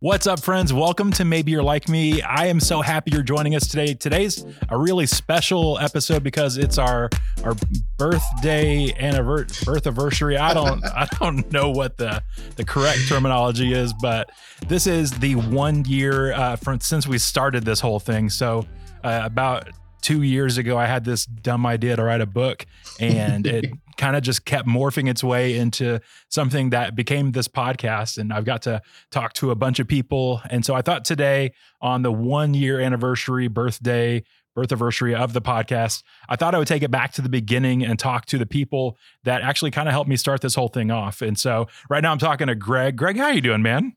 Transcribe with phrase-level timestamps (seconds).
[0.00, 0.72] What's up, friends?
[0.72, 2.22] Welcome to Maybe You're Like Me.
[2.22, 3.94] I am so happy you're joining us today.
[3.94, 7.10] Today's a really special episode because it's our
[7.42, 7.56] our
[7.96, 10.36] birthday anniversary birth anniversary.
[10.36, 12.22] I don't I don't know what the
[12.54, 14.30] the correct terminology is, but
[14.68, 18.30] this is the one year uh, from since we started this whole thing.
[18.30, 18.68] So
[19.02, 19.68] uh, about
[20.02, 22.66] two years ago, I had this dumb idea to write a book,
[23.00, 23.66] and it
[23.96, 28.18] kind of just kept morphing its way into something that became this podcast.
[28.18, 28.80] And I've got to
[29.10, 30.40] talk to a bunch of people.
[30.50, 34.22] And so I thought today, on the one year anniversary, birthday,
[34.54, 37.84] birth anniversary of the podcast, I thought I would take it back to the beginning
[37.84, 40.90] and talk to the people that actually kind of helped me start this whole thing
[40.90, 41.22] off.
[41.22, 42.96] And so right now I'm talking to Greg.
[42.96, 43.94] Greg, how you doing, man?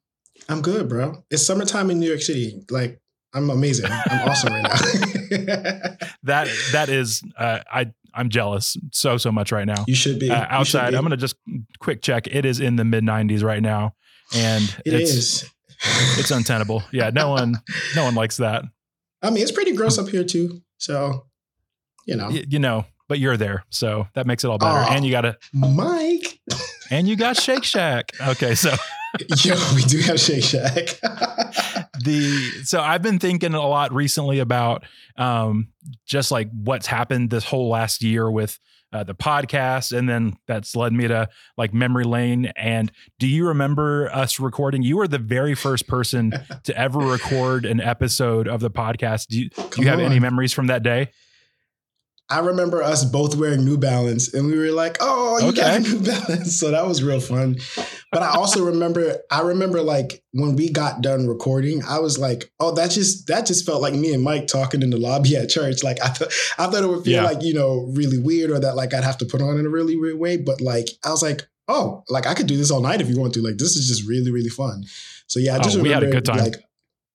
[0.50, 1.24] I'm good, bro.
[1.30, 2.64] It's summertime in New York City.
[2.70, 3.01] Like
[3.34, 3.88] I'm amazing.
[3.90, 4.70] I'm awesome right now.
[6.24, 9.86] that that is uh, I I'm jealous so so much right now.
[9.88, 10.92] You should be uh, outside.
[10.92, 10.98] Be.
[10.98, 11.36] I'm gonna just
[11.80, 12.28] quick check.
[12.28, 13.94] It is in the mid 90s right now,
[14.36, 15.50] and it it's, is.
[16.18, 16.84] it's untenable.
[16.92, 17.56] Yeah, no one
[17.96, 18.66] no one likes that.
[19.22, 20.62] I mean, it's pretty gross up here too.
[20.78, 21.26] So,
[22.06, 24.84] you know, y- you know, but you're there, so that makes it all better.
[24.86, 26.40] Oh, and you got a Mike.
[26.92, 28.12] and you got Shake Shack.
[28.22, 28.70] Okay, so
[29.44, 30.74] Yo, we do have Shake Shack.
[32.04, 34.86] the so I've been thinking a lot recently about
[35.18, 35.70] um,
[36.06, 38.58] just like what's happened this whole last year with
[38.94, 42.52] uh, the podcast, and then that's led me to like memory lane.
[42.56, 44.82] And do you remember us recording?
[44.82, 46.34] You were the very first person
[46.64, 49.28] to ever record an episode of the podcast.
[49.28, 50.06] Do you, do you have on.
[50.06, 51.12] any memories from that day?
[52.32, 55.62] I remember us both wearing New Balance, and we were like, "Oh, you Okay.
[55.62, 57.58] got New Balance!" So that was real fun.
[58.12, 62.50] But I also remember, I remember like when we got done recording, I was like,
[62.60, 65.50] "Oh, that just that just felt like me and Mike talking in the lobby at
[65.50, 67.24] church." Like I thought, I thought it would feel Yeah.
[67.24, 69.70] like you know really weird, or that like I'd have to put on in a
[69.70, 70.38] really weird way.
[70.38, 73.20] But like I was like, "Oh, like I could do this all night if you
[73.20, 74.84] want to." Like this is just really really fun.
[75.28, 76.38] So yeah, I oh, just Oh, we had remember a good time.
[76.38, 76.56] like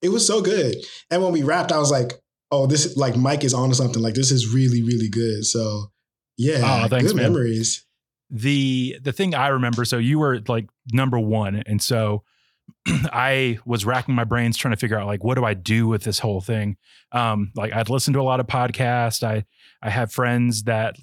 [0.03, 0.77] it was so good.
[1.11, 2.13] And when we wrapped, I was like,
[2.51, 4.03] "Oh, this like Mike is on to something.
[4.03, 5.91] Like this is really really good." So
[6.37, 7.33] yeah, Oh, thanks, good man.
[7.33, 7.85] memories.
[8.31, 12.23] the the thing I remember, so you were like number one, and so
[12.87, 16.03] I was racking my brains trying to figure out like what do I do with
[16.05, 16.77] this whole thing.
[17.13, 19.23] Um, like I'd listen to a lot of podcasts.
[19.23, 19.45] I
[19.83, 20.97] I have friends that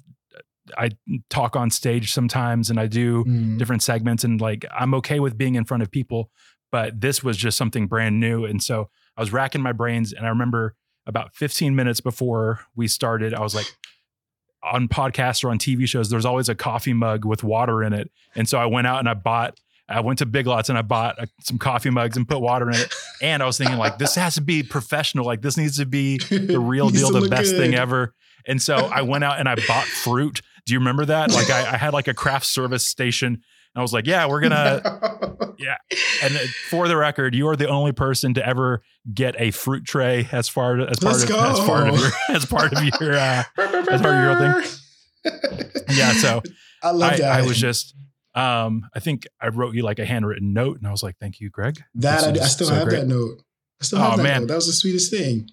[0.78, 0.90] I
[1.28, 3.58] talk on stage sometimes, and I do Mm.
[3.58, 6.30] different segments, and like I'm okay with being in front of people,
[6.72, 10.26] but this was just something brand new, and so I was racking my brains, and
[10.26, 10.74] I remember
[11.06, 13.66] about 15 minutes before we started, I was like
[14.62, 18.10] on podcasts or on TV shows, there's always a coffee mug with water in it.
[18.34, 20.82] And so I went out and I bought, I went to Big Lots and I
[20.82, 22.92] bought uh, some coffee mugs and put water in it.
[23.20, 25.26] And I was thinking, like, this has to be professional.
[25.26, 28.14] Like, this needs to be the real deal, the best thing ever.
[28.46, 30.40] And so I went out and I bought fruit.
[30.64, 31.30] Do you remember that?
[31.30, 33.42] Like, I, I had like a craft service station.
[33.76, 35.76] I was like, yeah, we're going to, Yeah.
[36.22, 36.40] and uh,
[36.70, 40.48] for the record, you are the only person to ever get a fruit tray as
[40.48, 44.02] far as part Let's of as part of your as part of your uh, That's
[44.02, 44.64] part of your
[45.90, 46.12] yeah.
[46.12, 46.42] So
[46.82, 47.32] I love I, that.
[47.40, 47.94] I was just
[48.34, 51.40] um I think I wrote you like a handwritten note and I was like, thank
[51.40, 51.82] you, Greg.
[51.96, 52.24] that.
[52.24, 53.00] I, I still so have great.
[53.00, 53.42] that note.
[53.80, 54.40] I still Oh, that man.
[54.42, 54.48] note.
[54.48, 55.48] That was the sweetest thing.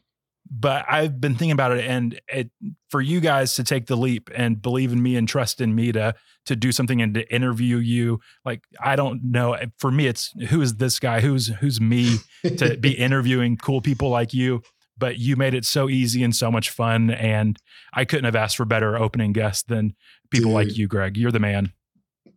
[0.54, 2.50] But I've been thinking about it and it
[2.90, 5.92] for you guys to take the leap and believe in me and trust in me
[5.94, 6.14] to
[6.46, 8.20] to do something and to interview you.
[8.46, 9.54] Like I don't know.
[9.54, 11.22] Eh, for me, it's who is this guy?
[11.22, 14.62] Who's who's me to be interviewing cool people like you?
[14.98, 17.10] But you made it so easy and so much fun.
[17.10, 17.58] And
[17.94, 19.96] I couldn't have asked for better opening guests than
[20.30, 21.18] people like you, Greg.
[21.18, 21.74] You're the man.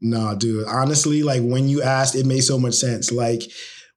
[0.01, 0.67] Nah, dude.
[0.67, 3.13] Honestly, like when you asked, it made so much sense.
[3.13, 3.43] Like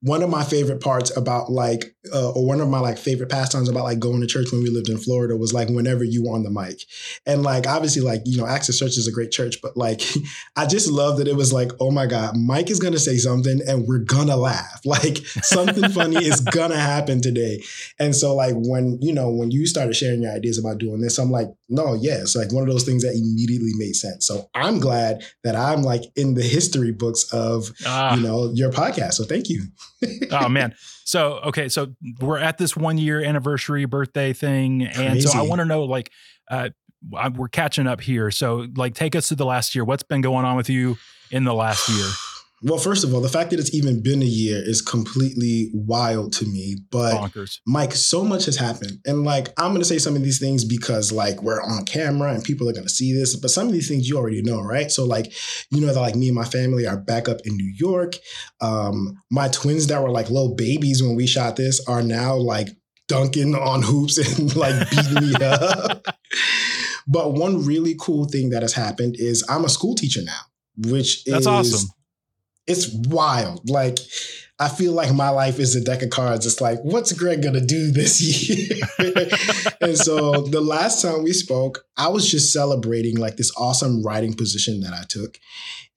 [0.02, 3.68] one of my favorite parts about like, uh, or one of my like favorite pastimes
[3.68, 6.36] about like going to church when we lived in Florida was like whenever you were
[6.36, 6.82] on the mic,
[7.26, 10.02] and like obviously like you know Access Church is a great church, but like
[10.56, 13.60] I just love that it was like oh my god, Mike is gonna say something
[13.68, 14.82] and we're gonna laugh.
[14.86, 17.62] Like something funny is gonna happen today,
[18.00, 21.18] and so like when you know when you started sharing your ideas about doing this,
[21.18, 24.26] I'm like no, yeah, it's like one of those things that immediately made sense.
[24.26, 28.16] So I'm glad that I'm like in the history books of Ah.
[28.16, 29.14] you know your podcast.
[29.16, 29.64] So thank you.
[30.32, 30.76] Oh man.
[31.06, 35.60] So okay so we're at this one year anniversary birthday thing and so i want
[35.60, 36.12] to know like
[36.52, 36.70] uh
[37.16, 38.32] I- we're catching up here.
[38.32, 39.86] So like take us to the last year.
[39.86, 40.98] What's been going on with you
[41.32, 42.08] in the last year
[42.64, 46.34] Well, first of all, the fact that it's even been a year is completely wild
[46.34, 46.78] to me.
[46.90, 49.00] But bonkers Mike, so much has happened.
[49.06, 52.34] And like, I'm going to say some of these things because like we're on camera
[52.34, 53.36] and people are going to see this.
[53.36, 54.90] But some of these things you already know, right?
[54.90, 55.32] So like,
[55.70, 58.16] you know that like me and my family are back up in New York.
[58.60, 62.70] Um, my twins that were like little babies when we shot this are now like
[63.08, 66.06] dunking on hoops and like beating me up.
[67.08, 70.42] But one really cool thing that has happened is I'm a school teacher now,
[70.90, 71.90] which That's is awesome.
[72.68, 73.70] It's wild.
[73.70, 73.98] Like
[74.60, 76.46] I feel like my life is a deck of cards.
[76.46, 78.20] It's like, what's Greg gonna do this
[78.50, 78.80] year?
[79.82, 84.34] and so the last time we spoke, I was just celebrating like this awesome writing
[84.34, 85.38] position that I took.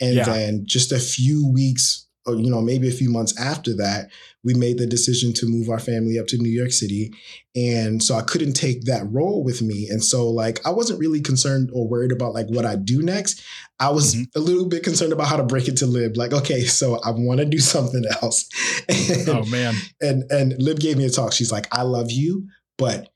[0.01, 0.25] And Yeah.
[0.25, 4.11] then just a few weeks, you know, maybe a few months after that,
[4.45, 7.11] we made the decision to move our family up to New York City.
[7.57, 9.89] And so I couldn't take that role with me.
[9.91, 13.43] And so like I wasn't really concerned or worried about like what I do next.
[13.81, 14.27] I was Mhm.
[14.37, 16.17] a little bit concerned about how to break it to Lib.
[16.17, 18.49] Like, okay, so I want to do something else.
[18.89, 19.75] And, Oh man.
[20.01, 21.33] and and Lib gave me a talk.
[21.33, 22.47] She's like, I love you,
[22.79, 23.09] but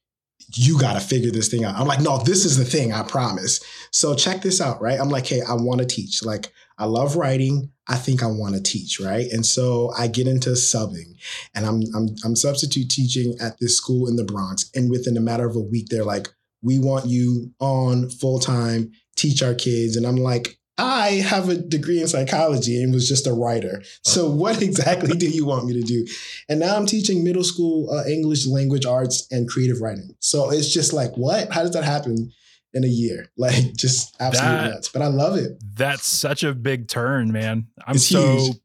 [0.53, 1.77] you got to figure this thing out.
[1.77, 3.61] I'm like, no, this is the thing, I promise.
[3.91, 4.99] So check this out, right?
[4.99, 6.23] I'm like, hey, I want to teach.
[6.25, 7.71] Like, I love writing.
[7.89, 9.31] I think I want to teach, right?
[9.31, 11.17] And so I get into subbing
[11.55, 14.71] and I'm, I'm I'm substitute teaching at this school in the Bronx.
[14.75, 16.29] And within a matter of a week, they're like,
[16.63, 19.97] we want you on full time, teach our kids.
[19.97, 23.83] And I'm like, I have a degree in psychology and was just a writer.
[24.03, 26.05] So what exactly do you want me to do?
[26.49, 30.17] And now I'm teaching middle school uh, English language arts and creative writing.
[30.19, 31.53] So it's just like, what?
[31.53, 32.33] How does that happen
[32.73, 33.29] in a year?
[33.37, 34.89] Like, just absolutely That- nuts.
[34.89, 35.53] But I love it.
[35.77, 37.69] That's such a big turn, man.
[37.87, 38.57] I'm It's so huge.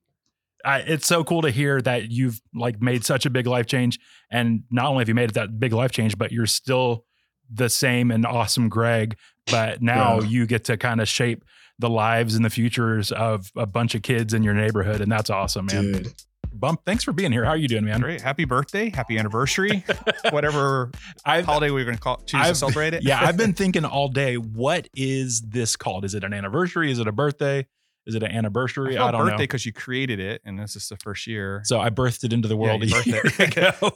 [0.66, 3.98] I, it's so cool to hear that you've like made such a big life change
[4.30, 7.06] and not only have you made that big life change but you're still
[7.50, 9.16] the same and awesome Greg
[9.50, 10.28] but now Yeah.
[10.28, 11.46] you get to kind of shape
[11.80, 15.30] the lives and the futures of a bunch of kids in your neighborhood and that's
[15.30, 15.92] awesome man.
[15.94, 16.14] Dude.
[16.52, 17.46] Bump thanks for being here.
[17.46, 18.02] How are you doing man?
[18.02, 18.20] Great.
[18.22, 18.90] Happy birthday.
[18.90, 19.86] Happy anniversary.
[20.31, 20.92] Whatever
[21.24, 23.04] I've holiday we're going to call choose I've- to celebrate it.
[23.06, 26.04] yeah, I've been thinking all day what is this called?
[26.06, 26.92] Is it an anniversary?
[26.92, 27.66] Is it a birthday?
[28.06, 28.96] Is it an anniversary?
[28.96, 29.44] felt I, don't birthday know.
[29.44, 31.62] because you created it, and this is the first year.
[31.64, 33.92] So I birthed it into the world you a year ago.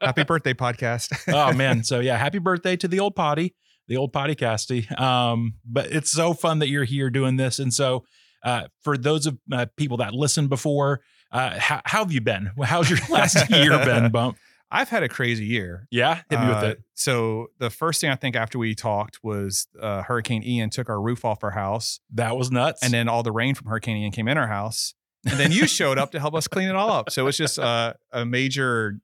[0.00, 1.12] Happy birthday, podcast.
[1.34, 3.54] oh man so yeah happy birthday to the old potty
[3.88, 7.58] the old potty casty um but it's so fun that you're here doing this.
[7.58, 8.04] And so
[8.42, 11.00] uh for those of uh, people that listened before
[11.32, 12.50] uh how, how have you been?
[12.62, 14.36] How's your last year been bump?
[14.70, 15.86] I've had a crazy year.
[15.92, 16.22] yeah?
[16.28, 16.82] Hit me with Uh, it.
[16.94, 21.00] So the first thing I think after we talked was uh, Hurricane Ian took our
[21.00, 22.82] roof off our house, that was nuts.
[22.82, 24.94] And then all the rain from Hurricane Ian came in our house,
[25.30, 27.10] and then you showed up to help us clean it all up.
[27.10, 28.98] So it's just uh, a major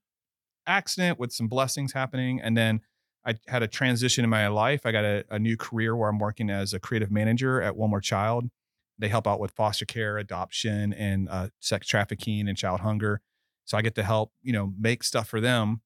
[0.67, 2.81] accident with some blessings happening, and then
[3.25, 4.87] I had a transition in my life.
[4.87, 7.91] I got a, a new career where I'm working as a creative manager at One
[7.91, 8.51] More Child.
[8.99, 13.21] They help out with foster care, adoption, and uh, sex trafficking and child hunger.
[13.65, 15.81] So I get to help, you know, make stuff for them,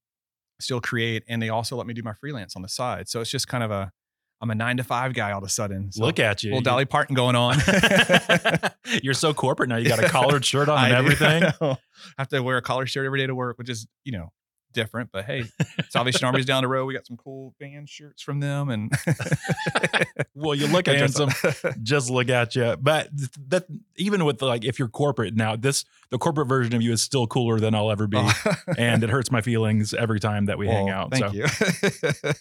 [0.60, 3.08] still create, and they also let me do my freelance on the side.
[3.08, 3.92] So it's just kind of a,
[4.40, 5.92] I'm a nine to five guy all of a sudden.
[5.92, 7.58] So look at you little Dolly Parton going on.
[9.02, 10.96] you're so corporate now you got a collared shirt on and do.
[10.96, 11.76] everything I
[12.18, 14.32] have to wear a collared shirt every day to work, which is, you know,
[14.74, 15.10] different.
[15.12, 15.44] But hey,
[15.88, 16.86] Salvation Army's down the road.
[16.86, 18.68] We got some cool band shirts from them.
[18.68, 18.92] And
[20.34, 21.30] well you look handsome
[21.82, 22.76] just look at you.
[22.78, 23.08] But
[23.48, 23.64] that
[23.96, 27.26] even with like if you're corporate now, this the corporate version of you is still
[27.26, 28.54] cooler than I'll ever be, oh.
[28.76, 31.10] and it hurts my feelings every time that we hang out.
[31.10, 32.32] Thank so, you.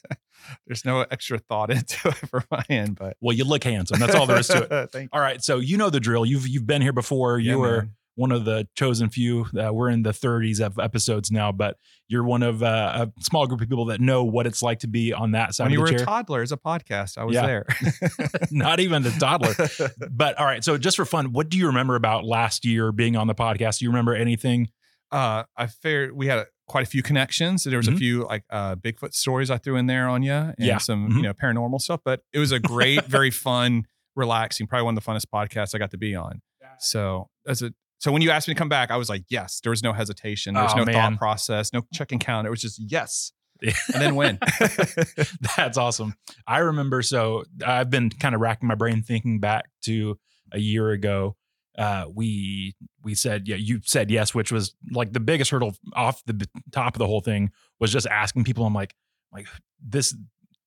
[0.67, 3.99] There's no extra thought into it for my end, but well, you look handsome.
[3.99, 4.91] That's all there is to it.
[4.91, 6.25] Thank All right, so you know the drill.
[6.25, 7.39] You've you've been here before.
[7.39, 7.51] you.
[7.51, 7.91] you were man.
[8.15, 9.45] One of the chosen few.
[9.57, 11.77] Uh, we're in the 30s of episodes now, but
[12.07, 14.87] you're one of uh, a small group of people that know what it's like to
[14.87, 16.05] be on that side when you of were the a chair.
[16.05, 17.45] toddler as a podcast, I was Yeah.
[17.47, 17.65] there.
[18.51, 19.53] Not even a toddler.
[20.11, 23.15] But all right, so just for fun, what do you remember about last year being
[23.15, 23.79] on the podcast?
[23.79, 24.69] Do you remember anything?
[25.11, 27.63] uh, I fair we had a, quite a few connections.
[27.65, 27.93] There was Mhm.
[27.93, 30.79] a few like uh, Bigfoot stories I threw in there on you, and Yeah.
[30.79, 31.15] some Mhm.
[31.17, 31.99] you know paranormal stuff.
[32.03, 35.77] But it was a great, very fun, relaxing, probably one of the funnest podcasts I
[35.77, 36.41] got to be on.
[36.79, 39.61] So as a so when you asked me to come back, I was like, yes.
[39.63, 40.55] There was no hesitation.
[40.55, 41.13] There was Oh, no man.
[41.13, 42.45] thought process, no checking count.
[42.45, 43.31] It was just yes,
[43.61, 44.39] and then win.
[45.55, 46.15] That's awesome.
[46.45, 47.01] I remember.
[47.01, 50.19] So I've been kind of racking my brain thinking back to
[50.51, 51.37] a year ago.
[51.77, 53.55] Uh, we we said yeah.
[53.55, 57.21] You said yes, which was like the biggest hurdle off the top of the whole
[57.21, 58.65] thing was just asking people.
[58.65, 58.93] I'm like,
[59.31, 59.47] like
[59.81, 60.13] this.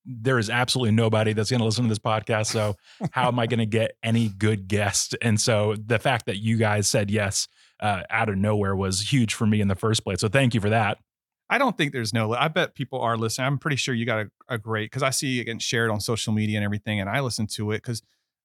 [0.09, 2.47] There is absolutely nobody that's going to listen to this podcast.
[2.47, 2.75] So
[3.11, 5.15] how am I going to get any good guest?
[5.21, 7.47] And so the fact that you guys said yes
[7.81, 10.21] uh, out of nowhere was huge for me in the first place.
[10.21, 10.97] So thank you for that.
[11.49, 12.33] I don't think there's no.
[12.33, 13.47] I bet people are listening.
[13.47, 15.99] I'm pretty sure you got a, a great because I see it getting shared on
[16.01, 18.01] social media and everything, and I listen to it because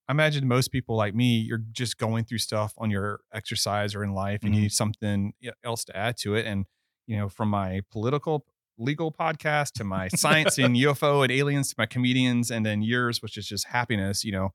[0.08, 4.04] I imagine most people like me, you're just going through stuff on your exercise or
[4.04, 4.56] in life, and Mhm.
[4.56, 5.32] you need something
[5.64, 6.46] else to add to it.
[6.46, 6.66] And
[7.08, 8.44] you know, from my political
[8.82, 13.22] legal podcast to my science and UFO and aliens to my comedians, and then yours,
[13.22, 14.24] which is just happiness.
[14.24, 14.50] You know,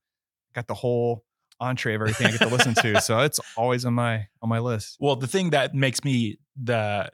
[0.54, 1.24] got the whole
[1.60, 4.60] entree of everything I get to listen to, so it's always on my on my
[4.60, 4.98] list.
[5.00, 7.10] Well, the thing that makes me the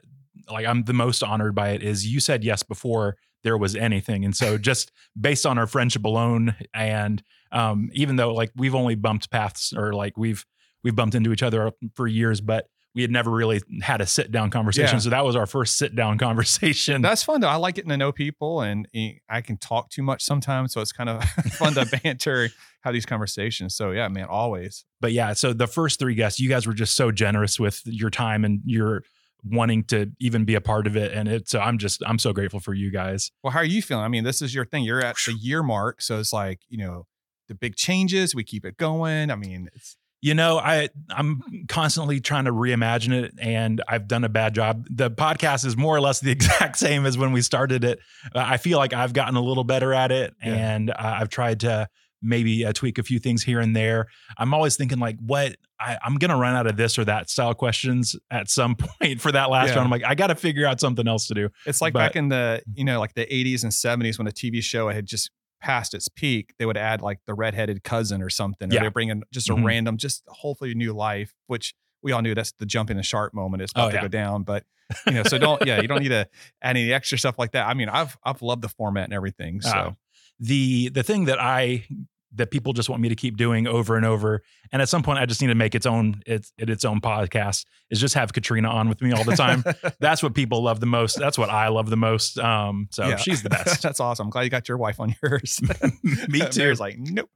[0.50, 4.24] like I'm the most honored by it is you said yes before there was anything,
[4.24, 8.94] and so just based on our friendship alone, and um, even though like we've only
[8.94, 10.44] bumped paths or like we've
[10.82, 14.30] we've bumped into each other for years, but we had never really had a sit
[14.30, 14.96] down conversation.
[14.96, 15.00] Yeah.
[15.00, 17.02] So that was our first sit down conversation.
[17.02, 17.48] That's fun though.
[17.48, 20.80] I like getting to know people, and eh, I can talk too much sometimes, so
[20.80, 22.50] it's kind of fun to banter,
[22.82, 23.74] have these conversations.
[23.74, 24.84] So yeah, man, always.
[25.00, 28.10] but yeah, so the first three guests, you guys were just so generous with your
[28.10, 29.02] time and your
[29.44, 31.12] wanting to even be a part of it.
[31.12, 33.30] And it's, so I'm just, I'm so grateful for you guys.
[33.42, 34.04] Well, how are you feeling?
[34.04, 34.84] I mean, this is your thing.
[34.84, 37.06] You're at the year mark, so it's like you know
[37.48, 38.34] the big changes.
[38.34, 39.30] We keep it going.
[39.30, 44.24] I mean, it's You know, I I'm constantly trying to reimagine it, and I've done
[44.24, 44.86] a bad job.
[44.90, 47.98] The podcast is more or less the exact same as when we started it.
[48.34, 50.54] Uh, I feel like I've gotten a little better at it, Yeah.
[50.54, 51.88] and uh, I've tried to
[52.22, 54.06] maybe uh, tweak a few things here and there.
[54.38, 57.52] I'm always thinking like, what I, I'm gonna run out of this or that style
[57.52, 59.74] questions at some point for that last Yeah.
[59.74, 59.84] round.
[59.84, 61.50] I'm like, I got to figure out something else to do.
[61.66, 64.32] It's like But- back in the you know like the 80s and 70s when a
[64.32, 65.30] TV show I had just
[65.64, 68.82] passed its peak, they would add like the redheaded cousin or something, or Yeah.
[68.82, 69.64] they bring in just a Mhm.
[69.64, 73.32] random, just hopefully new life, which we all knew that's the jump in the shark
[73.34, 73.62] moment.
[73.62, 74.02] It's about Oh, to yeah.
[74.02, 74.64] go down, but
[75.06, 76.28] you know, so don't yeah, you don't need to
[76.60, 77.66] add any extra stuff like that.
[77.66, 79.62] I mean, I've I've loved the format and everything.
[79.62, 79.96] So Oh.
[80.38, 81.86] the the thing that I
[82.36, 85.18] that people just want me to keep doing over and over, and at some point
[85.18, 88.68] I just need to make its own its its own podcast is just have Katrina
[88.68, 89.62] on with me all the time.
[90.00, 91.18] That's what people love the most.
[91.18, 92.38] That's what I love the most.
[92.38, 93.16] Um, so Yeah.
[93.16, 93.82] she's the best.
[93.82, 94.26] that's awesome.
[94.26, 95.60] I'm glad you got your wife on yours.
[96.28, 96.60] me too.
[96.60, 97.30] Mary's like, nope.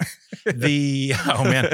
[0.46, 1.64] the oh man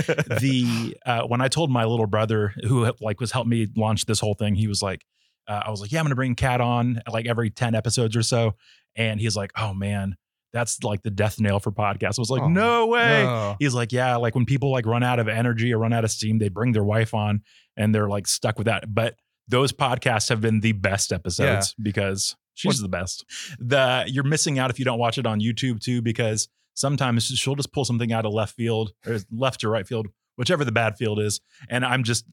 [0.40, 4.20] the uh, when I told my little brother who like was helping me launch this
[4.20, 5.04] whole thing, he was like,
[5.48, 8.22] uh, I was like, yeah, I'm gonna bring Kat on like every ten episodes or
[8.22, 8.54] so,
[8.96, 10.16] and he's like, oh man,
[10.54, 12.18] that's like the death nail for podcasts.
[12.18, 13.24] I was like, Oh, no way.
[13.24, 13.56] No.
[13.58, 16.10] He's like, yeah, like when people like run out of energy or run out of
[16.10, 17.42] steam, they bring their wife on
[17.76, 18.94] and they're like stuck with that.
[18.94, 19.16] But
[19.48, 23.26] those podcasts have been the best episodes because she's the best.
[23.58, 27.54] The you're missing out if you don't watch it on YouTube too, because sometimes she'll
[27.56, 30.06] just pull something out of left field or left or right field,
[30.36, 32.24] whichever the bad field is, and I'm just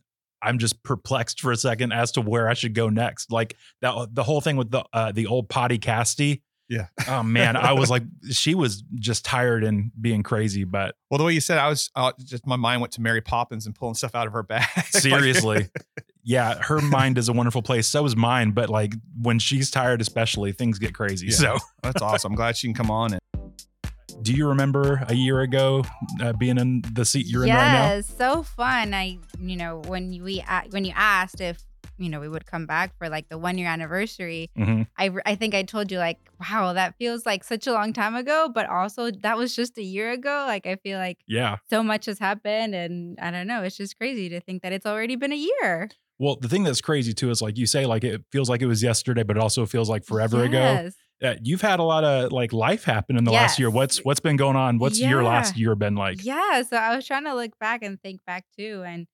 [0.44, 3.32] I'm just perplexed for a second as to where I should go next.
[3.32, 6.42] Like that the whole thing with the uh, the old potty casty.
[6.72, 6.88] Yeah.
[7.08, 11.24] Oh man, I was like, she was just tired and being crazy, but Well, the
[11.26, 13.76] way you said, it, I was uh, just my mind went to Mary Poppins and
[13.76, 14.68] pulling stuff out of her bag.
[14.86, 15.68] Seriously
[16.24, 20.00] yeah her mind is a wonderful place so is mine but like when she's tired
[20.02, 21.36] especially things get crazy Yeah.
[21.36, 22.32] so that's awesome.
[22.34, 23.14] I'm glad she can come on.
[23.14, 23.22] And
[24.22, 25.84] do you remember a year ago
[26.22, 28.94] uh, being in the seat you're in right now yes, so fun.
[28.94, 31.58] I, you know, when we a- when you asked if
[32.02, 34.88] you know we would come back for like the one year anniversary, Mhm.
[34.98, 38.16] I I think I told you like, wow, that feels like such a long time
[38.16, 40.46] ago, but also that was just a year ago.
[40.48, 43.98] Like I feel like yeah so much has happened, and I don't know, it's just
[43.98, 45.90] crazy to think that it's already been a year.
[46.20, 48.68] well the thing that's crazy too is like you say like it feels like it
[48.68, 50.94] was yesterday but it also feels like forever ago Yes.
[51.24, 54.20] uh, you've had a lot of like life happen in the last year what's what's
[54.20, 57.34] been going on what's your last year been like yeah so i was trying to
[57.34, 59.08] look back and think back too and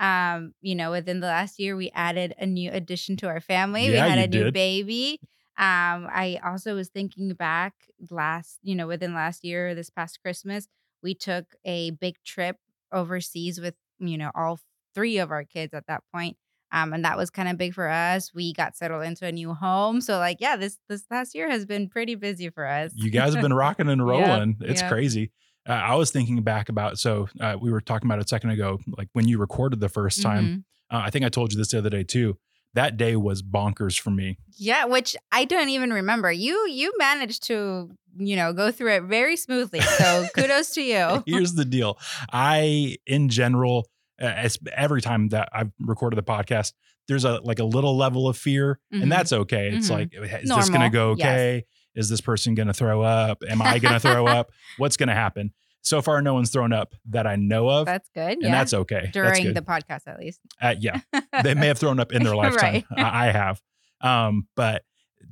[0.00, 3.88] um you know within the last year we added a new addition to our family
[3.88, 5.20] we had a new baby
[5.56, 7.74] um i also was thinking back
[8.10, 10.66] last you know within last year this past christmas
[11.02, 12.56] we took a big trip
[12.92, 14.58] overseas with you know all
[14.94, 16.36] three of our kids at that point
[16.74, 18.34] um, and that was kind of big for us.
[18.34, 21.64] We got settled into a new home, so like, yeah, this this last year has
[21.64, 22.90] been pretty busy for us.
[22.96, 24.56] you guys have been rocking and Yeah, rolling.
[24.60, 24.88] it's yeah.
[24.88, 25.30] crazy.
[25.68, 28.50] Uh, I was thinking back about so uh, we were talking about it a second
[28.50, 30.44] ago, like when you recorded the 1st time.
[30.44, 30.64] Mhm.
[30.96, 32.36] Uh, I think I told you this the other day too.
[32.74, 34.36] That day was bonkers for me.
[34.58, 36.30] Yeah, which I don't even remember.
[36.32, 39.80] You you managed to, you know, go through it very smoothly.
[39.80, 41.22] So kudos to you.
[41.26, 41.98] Here's the deal.
[42.32, 43.88] I, in general,
[44.20, 46.72] uh, as every time that I've recorded the podcast,
[47.08, 49.02] there's a like a little level of fear, Mhm.
[49.04, 49.70] and that's okay.
[49.72, 49.90] It's Mhm.
[49.90, 51.62] like, is this going to Normal, go yes.
[51.94, 53.42] Is this person going to throw up?
[53.48, 54.50] Am I going to throw up?
[54.78, 55.52] What's going to happen?
[55.82, 58.32] So far, no one's thrown up that I know of, That's good.
[58.32, 58.52] and Yeah.
[58.52, 59.00] that's okay.
[59.02, 59.54] that's During good.
[59.54, 60.40] the podcast at least.
[60.60, 61.00] Uh, yeah,
[61.42, 62.84] they may have thrown up in their lifetime.
[62.90, 63.04] Right.
[63.04, 63.60] I, have.
[64.00, 64.82] Um, but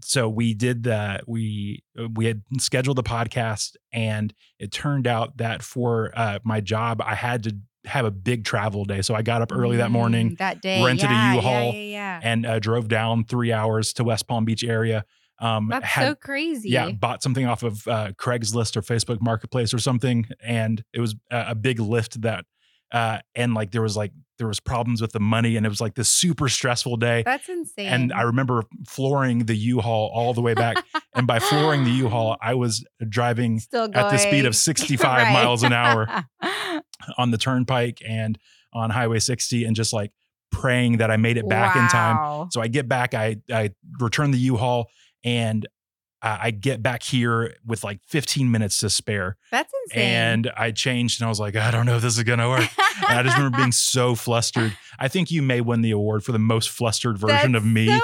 [0.04, 1.82] so we did the we
[2.14, 7.14] we had scheduled the podcast, and it turned out that for uh, my job, I
[7.14, 9.00] had to have a big travel day.
[9.02, 10.84] So I got up early that morning Mm, That day.
[10.84, 12.20] rented a yeah, U-Haul, Yeah, yeah, yeah.
[12.22, 15.04] and uh, drove down three hours to West Palm Beach area.
[15.42, 16.68] Um, That's had, so crazy.
[16.70, 21.16] yeah, bought something off of uh, Craigslist or Facebook Marketplace or something, and it was
[21.30, 22.44] a, a big lift that,
[22.92, 25.80] uh, and like there was like there was problems with the money, and it was
[25.80, 27.22] like this super stressful day.
[27.24, 27.88] That's insane.
[27.88, 30.84] And I remember flooring the U-Haul all the way back,
[31.14, 35.32] and by flooring the U-Haul, I was driving still at the speed of 65 Right.
[35.32, 36.06] miles an hour
[37.18, 38.38] on the turnpike and
[38.72, 40.12] on Highway 60, and just like
[40.50, 42.48] praying that I made it back in time.
[42.52, 43.70] So I get back, I I
[44.00, 44.88] return the U-Haul,
[45.24, 45.66] and
[46.24, 49.36] I get back here with like 15 minutes to spare.
[49.50, 50.02] That's insane.
[50.04, 52.48] And I changed and I was like, I don't know if this is going to
[52.48, 52.68] work.
[53.08, 54.76] and I just remember being so flustered.
[55.00, 57.88] I think you may win the award for the most flustered version That's of me.
[57.88, 58.00] So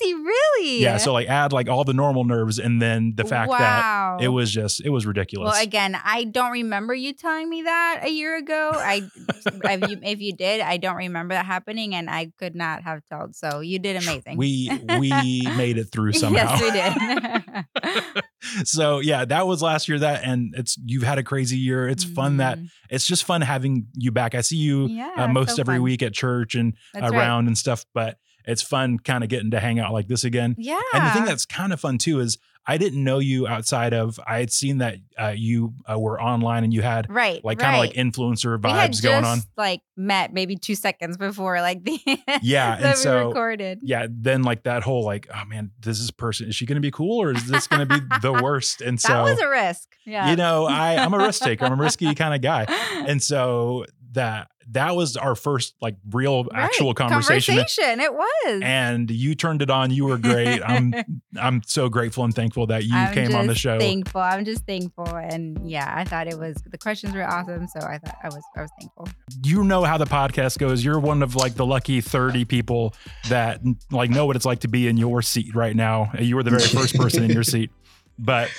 [0.00, 0.80] crazy, really.
[0.80, 0.96] yeah.
[0.96, 4.50] So like add like all the normal nerves and then the fact that it was
[4.50, 5.52] just, it was ridiculous.
[5.52, 8.70] Well, again, I don't remember you telling me that a year ago.
[8.74, 9.02] I,
[9.46, 13.02] if, you, if you did, I don't remember that happening, and I could not have
[13.10, 13.34] told.
[13.36, 14.36] So you did amazing.
[14.36, 15.10] we we
[15.56, 16.56] made it through somehow.
[16.58, 18.24] yes, we did.
[18.64, 19.98] so yeah, that was last year.
[19.98, 21.88] That and it's you've had a crazy year.
[21.88, 22.68] It's fun that Mhm.
[22.90, 24.34] it's just fun having you back.
[24.34, 25.82] I see you yeah, uh, most so every fun.
[25.82, 27.18] week at church and That's right.
[27.18, 30.54] around and stuff, but it's fun kind of getting to hang out like this again.
[30.58, 30.80] Yeah.
[30.92, 34.18] And the thing that's kind of fun too is I didn't know you outside of
[34.26, 37.76] I had seen that uh, you uh, were online and you had right, like kind
[37.76, 38.06] of like right.
[38.06, 39.40] influencer we had vibes going on.
[39.56, 42.00] Like met maybe two seconds before like the
[42.42, 43.80] Yeah, that and so recorded.
[43.82, 46.80] yeah, then like that whole like oh man, this is person is she going to
[46.80, 48.80] be cool or is this going to be the worst?
[48.80, 49.94] And that so was a risk.
[50.06, 50.30] Yeah.
[50.30, 51.66] you know I I'm a risk taker.
[51.66, 52.64] I'm a risky kind of guy.
[53.06, 56.64] and so that that was our first like real Right.
[56.64, 57.56] actual conversation.
[57.56, 58.00] Conversation.
[58.00, 58.60] It was.
[58.62, 59.90] And you turned it on.
[59.90, 60.60] You were great.
[60.62, 60.94] I'm
[61.40, 63.78] I'm so grateful and thankful that you I'm came on the show.
[63.78, 64.20] Thankful.
[64.20, 67.66] I'm just thankful, and yeah, I thought it was the questions were awesome.
[67.68, 69.08] So I thought I was I was thankful.
[69.44, 70.84] you know how the podcast goes.
[70.84, 72.94] You're one of like the lucky 30 people
[73.28, 76.10] that like know what it's like to be in your seat right now.
[76.18, 77.70] You were the very first person in your seat.
[78.18, 78.50] But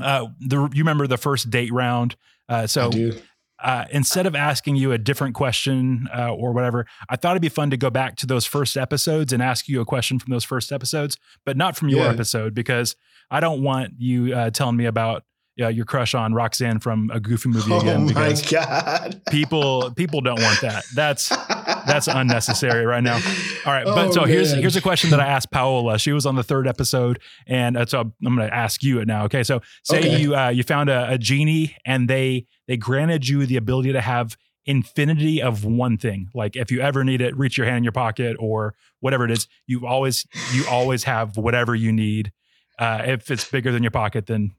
[0.00, 2.16] uh the you remember the first date round.
[2.48, 3.12] Uh I so do.
[3.62, 7.48] Uh, instead of asking you a different question uh, or whatever, I thought it'd be
[7.48, 10.44] fun to go back to those first episodes and ask you a question from those
[10.44, 12.10] first episodes, but not from your Yeah.
[12.10, 12.96] episode because
[13.30, 15.24] I don't want you uh, telling me about
[15.60, 19.20] uh, your crush on Roxanne from a Goofy movie Oh again my because god.
[19.30, 20.84] people people don't want that.
[20.94, 23.16] That's that's unnecessary right now.
[23.66, 24.60] All right, but Oh, so here's man.
[24.62, 25.98] here's a question that I asked Paola.
[25.98, 29.06] She was on the third episode, and uh, so I'm going to ask you it
[29.08, 29.24] now.
[29.24, 30.20] Okay, so say Okay.
[30.20, 34.00] you uh, you found a, a genie, and they they granted you the ability to
[34.00, 34.36] have
[34.66, 36.28] infinity of one thing.
[36.34, 39.30] Like if you ever need it, reach your hand in your pocket or whatever it
[39.30, 39.48] is.
[39.66, 42.32] You always you always have whatever you need.
[42.78, 44.52] Uh, if it's bigger than your pocket, then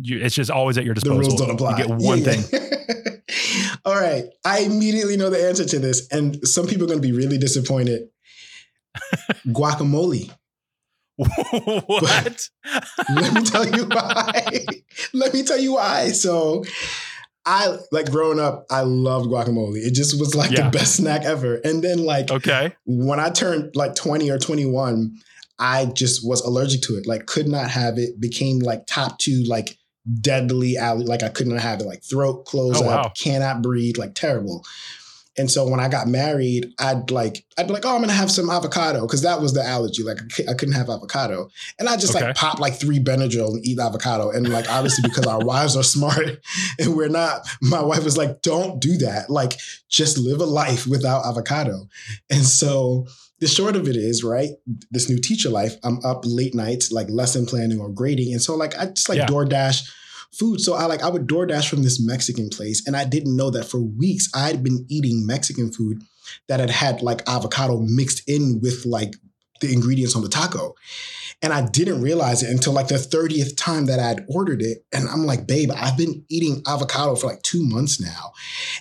[0.00, 1.18] you, it's just always at your disposal.
[1.18, 1.78] the rules don't apply.
[1.78, 2.60] You get one Yeah, thing.
[2.60, 3.76] yeah.
[3.84, 4.24] All right.
[4.44, 7.38] I immediately know the answer to this, and some people are going to be really
[7.38, 8.08] disappointed.
[9.46, 10.30] Guacamole.
[11.16, 12.48] what?
[13.14, 14.64] Let me tell you why.
[15.14, 16.08] Let me tell you why.
[16.08, 16.64] So,
[17.46, 19.76] I like growing up, I loved guacamole.
[19.76, 20.64] It just was like Yeah.
[20.68, 21.54] the best snack ever.
[21.64, 22.74] And then, like, okay.
[22.84, 25.16] when I turned like 20 or 21,
[25.58, 27.06] I just was allergic to it.
[27.06, 28.20] Like could not have it.
[28.20, 29.78] Became like top two, like
[30.20, 31.86] deadly aller- Like I could not have it.
[31.86, 33.12] Like throat close Oh, up, wow.
[33.16, 34.64] cannot breathe, like terrible.
[35.38, 38.30] And so when I got married, I'd like I'd be like, oh, I'm gonna have
[38.30, 40.02] some avocado because that was the allergy.
[40.02, 42.24] Like I I couldn't have avocado, and I just Okay.
[42.24, 44.30] like pop like three Benadryl and eat avocado.
[44.30, 46.38] And like obviously because our wives are smart
[46.78, 49.28] and we're not, my wife was like, don't do that.
[49.28, 49.58] Like
[49.90, 51.86] just live a life without avocado.
[52.30, 53.06] And so
[53.38, 54.50] the short of it is, right,
[54.90, 58.32] this new teacher life, I'm up late nights, like lesson planning or grading.
[58.32, 59.26] And so like I just like Yeah.
[59.26, 59.88] DoorDash
[60.32, 60.60] food.
[60.60, 62.86] So I like I would DoorDash from this Mexican place.
[62.86, 66.02] And I didn't know that for weeks I'd been eating Mexican food
[66.48, 69.14] that had had like avocado mixed in with like
[69.60, 70.74] the ingredients on the taco.
[71.42, 74.84] And I didn't realize it until like the 30th time that I'd ordered it.
[74.92, 78.32] And I'm like, babe, I've been eating avocado for like two months now.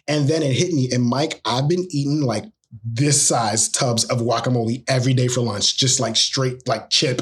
[0.07, 0.89] And then it hit me.
[0.91, 2.45] And Mike, I've been eating like
[2.83, 7.21] this size tubs of guacamole every day for lunch, just like straight like chip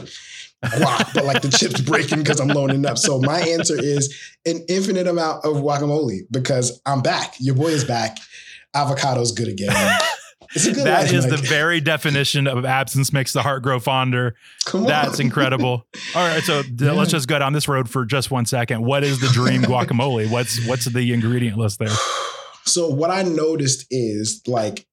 [0.63, 2.97] guac, but like the chips breaking because I'm loading up.
[2.97, 7.35] So my answer is an infinite amount of guacamole because I'm back.
[7.39, 8.17] Your boy is back.
[8.75, 9.99] Avocado's good again.
[10.55, 13.79] It's a good That life, is the very definition of absence makes the heart grow
[13.79, 14.35] fonder.
[14.71, 15.87] That's incredible.
[16.15, 16.91] All right, so Yeah.
[16.91, 18.83] let's just go down this road for just one second.
[18.85, 20.29] What is the dream guacamole?
[20.29, 21.89] What's what's the ingredient list there?
[22.65, 24.85] So what I noticed is like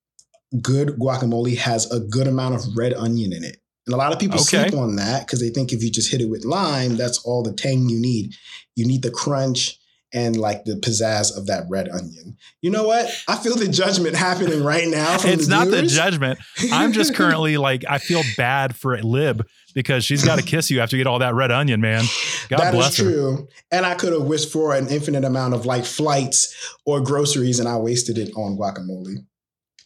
[0.61, 3.59] good guacamole has a good amount of red onion in it.
[3.87, 4.69] And a lot of people Okay.
[4.69, 7.43] sleep on that because they think if you just hit it with lime, that's all
[7.43, 8.35] the tang you need.
[8.77, 9.79] You need the crunch
[10.13, 12.37] and like the pizzazz of that red onion.
[12.63, 13.09] You know what?
[13.29, 16.41] I feel the judgment happening right now from It's the not the judgment.
[16.73, 20.81] I'm just currently like I feel bad for Lib because she's got to kiss you
[20.81, 22.05] after you get all that red onion, man.
[22.49, 23.05] God That is bless her.
[23.05, 23.49] true.
[23.71, 27.69] And I could have wished for an infinite amount of like flights or groceries and
[27.69, 29.25] I wasted it on guacamole.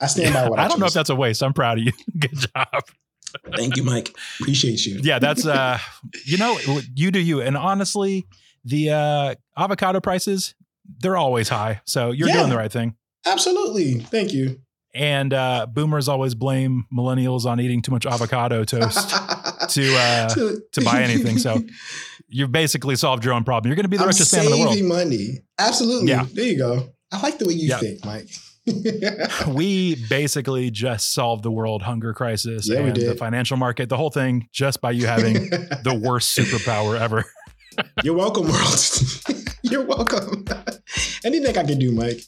[0.00, 1.42] I stand by what I, I don't know if that's a waste.
[1.42, 1.92] I'm proud of you.
[2.18, 2.84] Good job.
[3.56, 4.14] Thank you, Mike.
[4.40, 5.00] Appreciate you.
[5.02, 5.78] Yeah, that's uh
[6.24, 6.58] you know,
[6.94, 7.40] you do you.
[7.40, 8.26] And honestly,
[8.64, 10.54] the uh avocado prices,
[11.00, 11.80] they're always high.
[11.84, 12.38] So you're Yeah.
[12.38, 12.94] doing the right thing.
[13.26, 14.00] Absolutely.
[14.00, 14.60] Thank you.
[14.94, 19.10] And uh boomers always blame millennials on eating too much avocado toast.
[19.70, 21.38] to uh, to buy anything.
[21.38, 21.62] So
[22.28, 23.68] you've basically solved your own problem.
[23.70, 24.74] You're going to be the I'm richest man in the world.
[24.74, 25.38] saving money.
[25.58, 26.10] Absolutely.
[26.10, 26.26] Yeah.
[26.32, 26.92] There you go.
[27.10, 27.78] I like the way you Yeah.
[27.78, 28.28] think, Mike.
[29.48, 33.96] we basically just solved the world hunger crisis Yeah, we and the financial market, the
[33.96, 37.24] whole thing, just by you having the worst superpower ever.
[38.02, 38.80] You're welcome, world.
[39.62, 40.44] You're welcome.
[41.24, 42.20] Anything I can do, Mike.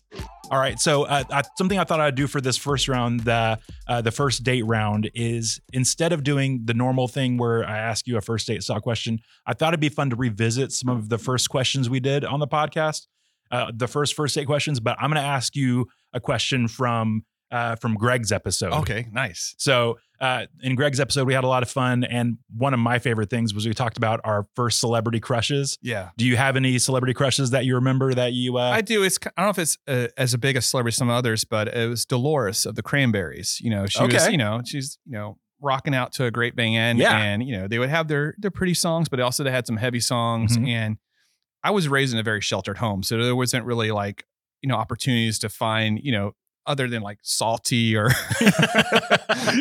[0.50, 3.58] All right, so uh, I, something I thought I'd do for this first round, the
[3.88, 8.06] uh, the first date round, is instead of doing the normal thing where I ask
[8.06, 11.08] you a first date style question, I thought it'd be fun to revisit some of
[11.08, 13.06] the first questions we did on the podcast,
[13.50, 14.78] uh, the first first date questions.
[14.78, 15.86] But I'm going to ask you
[16.16, 18.72] a question from uh, from Greg's episode.
[18.72, 19.54] Okay, nice.
[19.58, 22.98] So uh, in Greg's episode, we had a lot of fun, and one of my
[22.98, 25.78] favorite things was we talked about our first celebrity crushes.
[25.80, 26.10] Yeah.
[26.16, 28.58] Do you have any celebrity crushes that you remember that you?
[28.58, 29.02] Uh, I do.
[29.02, 31.44] It's I don't know if it's uh, as a big a celebrity as some others,
[31.44, 33.58] but it was Dolores of the Cranberries.
[33.60, 34.14] You know, she was.
[34.14, 34.32] Okay.
[34.32, 36.98] You know, she's you know rocking out to a great band.
[36.98, 37.16] Yeah.
[37.16, 39.76] And you know they would have their their pretty songs, but also they had some
[39.76, 40.56] heavy songs.
[40.56, 40.68] Mhm.
[40.68, 40.96] And
[41.62, 44.24] I was raised in a very sheltered home, so there wasn't really like
[44.62, 46.32] you know opportunities to find you know
[46.66, 48.48] other than like Psalty or you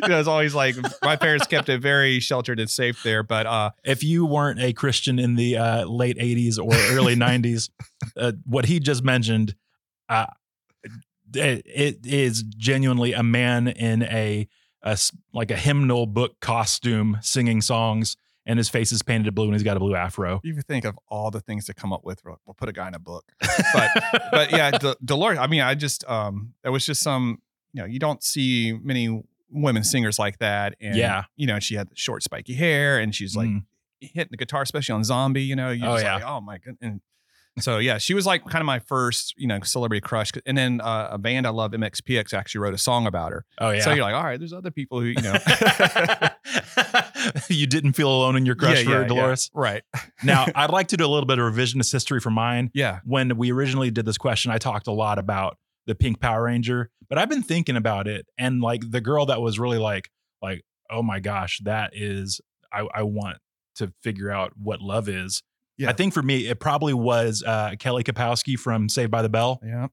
[0.07, 3.69] know it's always like my parents kept it very sheltered and safe there but uh
[3.83, 7.69] if you weren't a Christian in the uh, late 80s or early 90s,
[8.17, 9.55] uh, what he just mentioned,
[10.09, 10.25] uh,
[11.33, 14.47] it, it is genuinely a man in a
[15.33, 19.63] like a hymnal book costume singing songs, and his face is painted blue, and he's
[19.63, 20.39] got a blue afro.
[20.43, 22.93] you think of all the things to come up with we'll, put a guy in
[22.95, 23.25] a book
[23.73, 23.89] but
[24.31, 25.37] but yeah, De- Dolores.
[25.39, 27.41] I mean, I just um, it was just some.
[27.73, 31.23] You know, you don't see many women singers like that, and Yeah.
[31.35, 33.63] you know, she had the short, spiky hair, and she's like Mm.
[33.99, 36.15] hitting the guitar, especially on "Zombie." You know, you Oh, just yeah.
[36.15, 37.01] like, oh my god, and
[37.59, 40.31] so yeah, she was like kind of my first, you know, celebrity crush.
[40.45, 43.45] And then uh, a band I love, MXPX, actually wrote a song about her.
[43.59, 43.81] Oh yeah.
[43.81, 45.35] So you're like, all right, there's other people who you know.
[47.49, 49.07] you didn't feel alone in your crush Yeah, for yeah, yeah.
[49.07, 49.51] Dolores.
[49.53, 49.83] right?
[50.23, 52.71] Now, I'd like to do a little bit of revisionist history for mine.
[52.73, 55.57] Yeah, when we originally did this question, I talked a lot about
[55.87, 59.41] the pink Power Ranger, but I've been thinking about it and like the girl that
[59.41, 60.09] was really like,
[60.41, 62.41] like, oh my gosh, that is,
[62.73, 63.37] I, I want
[63.75, 65.43] to figure out what love is.
[65.77, 65.89] Yeah.
[65.89, 69.59] I think for me, it probably was uh, Kelly Kapowski from Saved by the Bell.
[69.63, 69.87] yeah.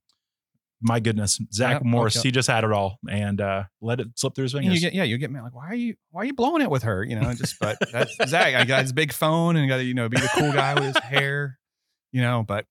[0.82, 2.28] My goodness, Zach Yep, Morris, okay.
[2.28, 4.74] he just had it all and uh, let it slip through his fingers.
[4.74, 6.70] you get yeah, you get mad like why are you why are you blowing it
[6.70, 7.04] with her?
[7.04, 8.54] You know, just but that's Zach.
[8.54, 10.84] I got his big phone and got to you know be the cool guy with
[10.84, 11.58] his hair.
[12.10, 12.66] You know, but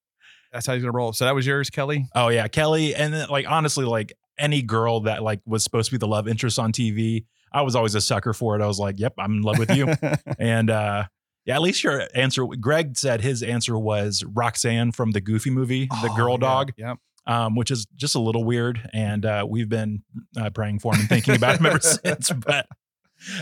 [0.52, 1.12] that's how he's gonna roll.
[1.12, 2.06] So that was yours, Kelly.
[2.14, 5.92] Oh yeah, Kelly, and then, like honestly, like any girl that like was supposed to
[5.92, 8.62] be the love interest on TV, I was always a sucker for it.
[8.62, 9.88] I was like, "Yep, I'm in love with you."
[10.38, 11.04] and uh,
[11.44, 12.44] yeah, at least your answer.
[12.46, 16.72] Greg said his answer was Roxanne from the Goofy movie, the Oh, girl yeah, dog,
[16.76, 16.98] Yep.
[17.26, 18.88] Um, which is just a little weird.
[18.92, 20.02] And uh, we've been
[20.38, 22.30] uh, praying for him and thinking about him ever since.
[22.30, 22.66] But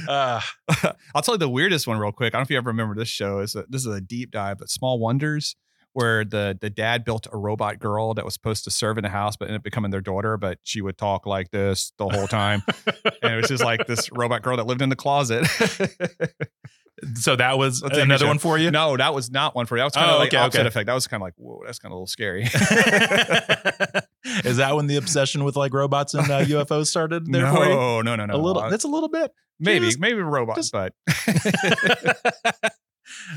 [0.09, 0.41] uh,
[1.15, 2.35] I'll tell you the weirdest one real quick.
[2.35, 3.41] I don't know if you ever remember this show.
[3.41, 5.57] Is this is a deep dive, but Small Wonders,
[5.93, 9.11] where the the dad built a robot girl that was supposed to serve in the
[9.11, 10.37] house, but ended up becoming their daughter.
[10.37, 12.63] But she would talk like this the whole time,
[13.23, 15.47] and it was just like this robot girl that lived in the closet.
[17.15, 18.71] so that was Let's another one for you.
[18.71, 19.81] no, that was not one for you.
[19.81, 20.69] That was kind Oh, of like okay, opposite okay.
[20.69, 20.87] effect.
[20.87, 22.43] That was kind of like whoa, that's kind of a little scary.
[24.45, 27.71] is that when the obsession with like robots and uh, UFOs started there for you?
[27.71, 28.35] no, no, no, no.
[28.35, 28.69] a little.
[28.71, 29.33] That's a little bit.
[29.59, 30.93] maybe, just- maybe robots, just- but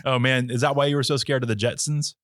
[0.05, 2.15] oh man, is that why you were so scared of the Jetsons?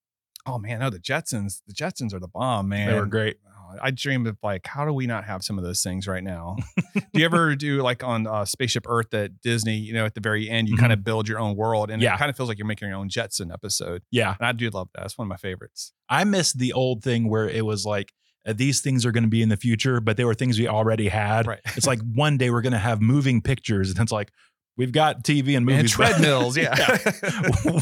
[0.53, 1.61] Oh man, no, the Jetsons.
[1.67, 2.87] The Jetsons are the bomb, man.
[2.91, 3.37] They were great.
[3.47, 6.23] Oh, I dream of like, how do we not have some of those things right
[6.23, 6.57] now?
[6.95, 9.77] do you ever do like on uh, Spaceship Earth at Disney?
[9.77, 12.03] You know, at the very end, you kind of build your own world, and Mm-hmm.
[12.05, 12.15] Yeah.
[12.15, 14.01] it kind of feels like you're making your own Jetson episode.
[14.11, 15.05] Yeah, And I do love that.
[15.05, 15.93] It's one of my favorites.
[16.09, 18.11] I miss the old thing where it was like
[18.47, 20.67] uh, these things are going to be in the future, but they were things we
[20.67, 21.45] already had.
[21.45, 21.59] Right.
[21.75, 24.31] It's like one day we're going to have moving pictures, and it's like
[24.79, 25.95] we've got TV and And movies.
[25.95, 26.97] but- treadmills, yeah.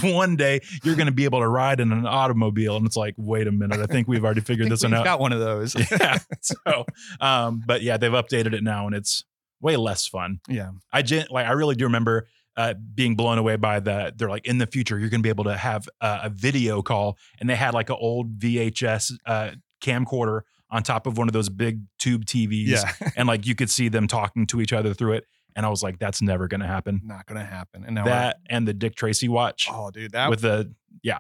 [0.03, 3.13] one day you're going to be able to ride in an automobile, and it's like,
[3.17, 5.05] wait a minute, I think we've already figured this one we've out.
[5.05, 5.75] got one of those.
[5.91, 6.17] yeah.
[6.41, 6.85] So,
[7.19, 9.23] um, but yeah, they've updated it now, and it's
[9.61, 10.39] way less fun.
[10.49, 10.71] yeah.
[10.91, 14.45] I gen- like I really do remember uh, being blown away by the they're like
[14.47, 17.55] in the future you're gonna be able to have uh, a video call and they
[17.55, 19.51] had like an old VHS uh,
[19.83, 22.91] camcorder on top of one of those big tube TVs Yeah.
[23.15, 25.25] and like you could see them talking to each other through it
[25.57, 27.83] and I was like that's never gonna happen not gonna happen.
[27.83, 31.19] And now that and the Dick Tracy watch oh, dude, that with the yeah.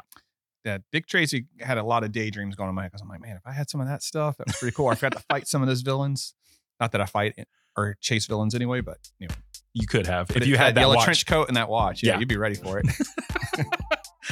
[0.63, 2.91] that Dick Tracy had a lot of daydreams going on my head.
[2.91, 4.87] because I'm like, man, if I had some of that stuff, that was pretty cool.
[4.87, 6.35] I forgot to fight some of those villains.
[6.79, 7.35] Not that I fight
[7.75, 9.35] or chase villains anyway, but you know,
[9.73, 11.05] you could have if you had that yellow watch.
[11.05, 12.19] trench coat and that watch, yeah, Yeah.
[12.19, 12.85] you'd be ready for it.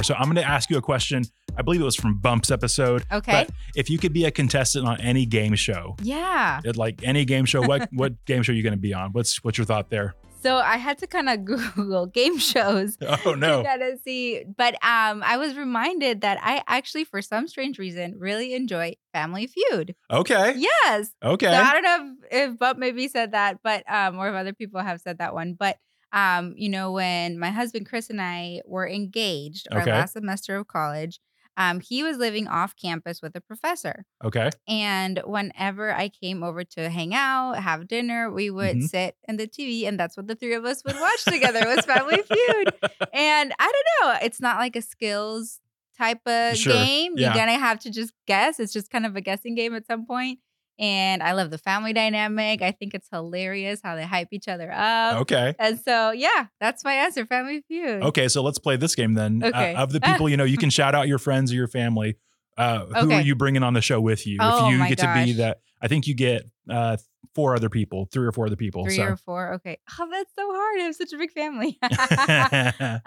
[0.02, 1.24] So I'm gonna ask you a question.
[1.58, 3.04] I believe it was from Bumps episode.
[3.10, 3.46] Okay.
[3.46, 6.60] But if you could be a contestant on any game show, yeah.
[6.74, 9.12] like any game show, what what game show are you going to be on?
[9.12, 10.14] What's what's your thought there?
[10.42, 13.62] So I had to kind of Google game shows Oh no.
[13.62, 14.44] to of see.
[14.44, 19.48] But um, I was reminded that I actually, for some strange reason, really enjoy Family
[19.48, 19.96] Feud.
[20.10, 20.54] Okay.
[20.56, 21.10] Yes.
[21.22, 21.46] Okay.
[21.46, 24.52] So I don't know if, if Bump maybe said that, but um, or if other
[24.52, 25.54] people have said that one.
[25.54, 25.78] But
[26.16, 29.92] um, you know, when my husband Chris and I were engaged our Okay.
[29.92, 31.20] last semester of college,
[31.58, 34.04] um, he was living off campus with a professor.
[34.24, 34.50] Okay.
[34.68, 38.88] And whenever I came over to hang out, have dinner, we would Mhm.
[38.88, 41.84] sit in the TV, and that's what the three of us would watch together was
[41.86, 42.74] Family Feud.
[43.14, 45.60] And I don't know, it's not like a skills
[45.96, 46.74] type of Sure.
[46.74, 47.14] game.
[47.16, 47.28] Yeah.
[47.28, 48.60] You're gonna have to just guess.
[48.60, 50.40] It's just kind of a guessing game at some point.
[50.78, 52.60] And I love the family dynamic.
[52.62, 55.22] I think it's hilarious how they hype each other up.
[55.22, 55.54] Okay.
[55.58, 57.24] And so, yeah, that's my answer.
[57.24, 58.02] Family Feud.
[58.02, 59.42] Okay, so let's play this game then.
[59.42, 59.74] Uh, Okay.
[59.74, 62.16] of the people, you know, you can shout out your friends or your family.
[62.58, 63.14] Uh, who Okay.
[63.16, 64.38] are you bringing on the show with you?
[64.40, 66.96] Oh, if you get to be that, I think you get uh,
[67.34, 68.84] four other people, three or four other people.
[68.84, 69.04] Three so.
[69.04, 69.54] or four.
[69.54, 69.78] Okay.
[69.98, 70.80] Oh, that's so hard.
[70.80, 71.78] I have such a big family.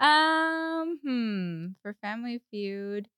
[0.00, 3.08] Um, hmm, for Family Feud.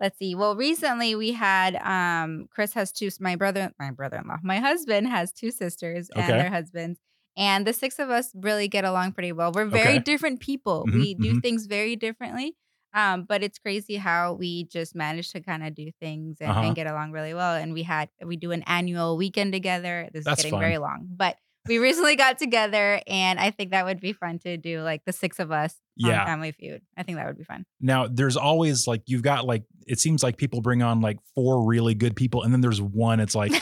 [0.00, 0.34] Let's see.
[0.34, 4.38] Well, recently we had um Chris has two my brother my brother-in-law.
[4.42, 6.38] My husband has two sisters and Okay.
[6.38, 7.00] their husbands.
[7.36, 9.52] And the six of us really get along pretty well.
[9.52, 10.04] We're very Okay.
[10.04, 10.86] different people.
[10.86, 11.40] Mhm, we do mhm.
[11.42, 12.56] things very differently.
[12.94, 16.60] Um, but it's crazy how we just managed to kind of do things and, Uh-huh.
[16.60, 17.54] and get along really well.
[17.56, 20.08] And we had we do an annual weekend together.
[20.12, 20.60] This That's is getting fun.
[20.60, 21.36] very long, but
[21.68, 25.12] we recently got together, and I think that would be fun to do, like the
[25.12, 26.20] six of us Yeah.
[26.20, 26.82] on Family Feud.
[26.96, 27.64] I think that would be fun.
[27.80, 31.64] Now, there's always like you've got like it seems like people bring on like four
[31.66, 33.20] really good people, and then there's one.
[33.20, 33.52] It's like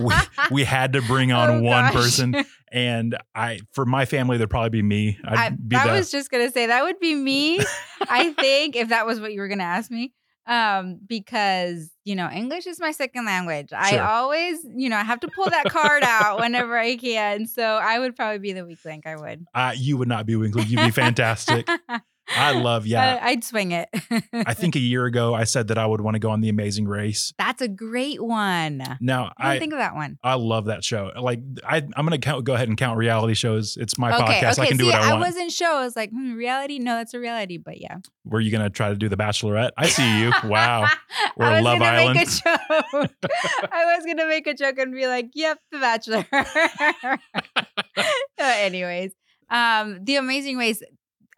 [0.00, 0.14] we,
[0.50, 1.94] we had to bring on Oh, one gosh.
[1.94, 2.36] person,
[2.72, 5.18] and I for my family, there'd probably be me.
[5.24, 7.60] I'd I, be I the was just gonna say that would be me.
[8.08, 10.12] I think if that was what you were gonna ask me,
[10.46, 13.72] um, because you know English is my second language.
[13.72, 17.46] I always, you know, I have to pull that card out whenever I can.
[17.46, 19.06] So I would probably be the weak link.
[19.06, 19.44] I would.
[19.54, 20.68] uh, you would not be weak link.
[20.70, 21.68] You'd be fantastic.
[22.34, 23.18] I love yeah.
[23.22, 23.88] I, would swing it.
[24.32, 26.48] I think a year ago I said that I would want to go on the
[26.48, 27.32] Amazing Race.
[27.38, 28.80] that's a great one.
[28.82, 30.18] I Now didn't I think of that one.
[30.22, 31.12] I love that show.
[31.20, 33.76] Like I I'm gonna count, go ahead and count reality shows.
[33.76, 34.52] It's my okay, podcast.
[34.54, 34.62] okay.
[34.62, 35.20] I can do See, what I I want.
[35.20, 35.68] wasn't sure.
[35.76, 36.78] I was like, hmm, reality?
[36.78, 37.58] No, that's a reality.
[37.58, 37.98] But yeah.
[38.24, 39.70] Were you gonna try to do the Bachelorette?
[39.76, 40.32] I see you.
[40.44, 40.86] Wow.
[41.36, 42.16] Or I was Love gonna Island.
[42.18, 43.10] Make a joke.
[43.72, 47.16] I was gonna make a joke and be like, "Yep, The Bachelor." Uh,
[48.38, 49.12] anyways,
[49.50, 50.82] um, The Amazing Race.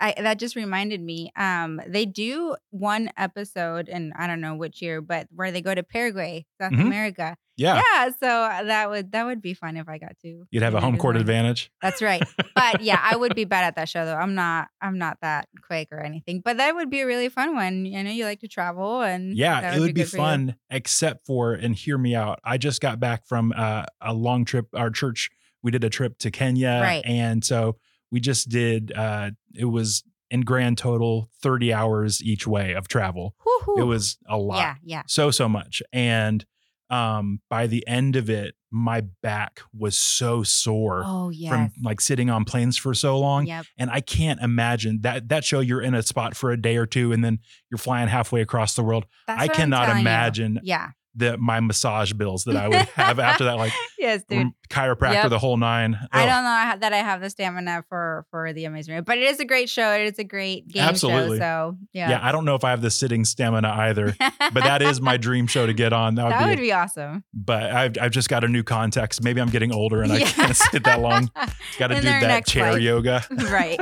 [0.00, 1.32] I, that just reminded me.
[1.36, 5.74] Um, they do one episode, and I don't know which year, but where they go
[5.74, 6.82] to Paraguay, South Mhm.
[6.82, 7.36] America.
[7.56, 7.82] Yeah.
[7.92, 10.44] Yeah, so that would that would be fun if I got to.
[10.52, 11.72] You'd have a home court advantage.
[11.82, 12.22] That's right.
[12.54, 14.14] But yeah, I would be bad at that show though.
[14.14, 14.68] I'm not.
[14.80, 16.40] I'm not that quick or anything.
[16.44, 17.84] But that would be a really fun one.
[17.84, 21.26] You know, you like to travel, and Yeah, that it would be for fun, except
[21.26, 22.38] for, and hear me out.
[22.44, 24.66] I just got back from uh, a long trip.
[24.76, 25.28] Our church,
[25.60, 26.78] we did a trip to Kenya.
[26.80, 27.04] Right.
[27.04, 27.76] And so
[28.10, 33.34] we just did, uh, it was in grand total 30 hours each way of travel.
[33.44, 33.80] Woo-hoo.
[33.82, 34.58] It was a lot.
[34.58, 35.02] Yeah, yeah.
[35.06, 35.82] So, so much.
[35.92, 36.44] And
[36.90, 41.50] um, by the end of it, my back was so sore Oh yes.
[41.50, 43.46] from like sitting on planes for so long.
[43.46, 43.64] Yep.
[43.78, 46.84] And I can't imagine that that show you're in a spot for a day or
[46.84, 47.38] two and then
[47.70, 49.06] you're flying halfway across the world.
[49.26, 50.00] That's I cannot telling you.
[50.02, 50.88] imagine Yeah.
[51.18, 54.48] The my massage bills that I would have after that, like yes, dude.
[54.70, 55.30] chiropractor, Yep.
[55.30, 55.98] the whole nine.
[56.12, 59.24] I don't know that I have the stamina for for the Amazing Race, but it
[59.24, 59.92] is a great show.
[59.92, 61.38] It is a great game Absolutely.
[61.38, 61.72] show.
[61.72, 62.10] So Yeah.
[62.10, 65.16] yeah, I don't know if I have the sitting stamina either, but that is my
[65.28, 66.14] dream show to get on.
[66.14, 67.24] That would, that be, would be awesome.
[67.34, 69.22] But I've I've just got a new context.
[69.22, 71.30] Maybe I'm getting older and I can't sit that long.
[71.78, 72.80] Got to do that chair life.
[72.82, 73.24] yoga.
[73.50, 73.78] right.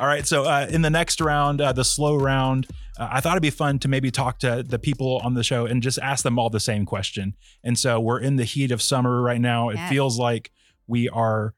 [0.00, 0.26] All right.
[0.26, 2.66] So uh, in the next round, uh, the slow round,
[3.00, 5.66] uh, I thought it'd be fun to maybe talk to the people on the show
[5.66, 7.34] and just ask them all the same question.
[7.64, 9.70] And so we're in the heat of summer right now.
[9.70, 10.50] It feels like
[10.86, 11.54] we are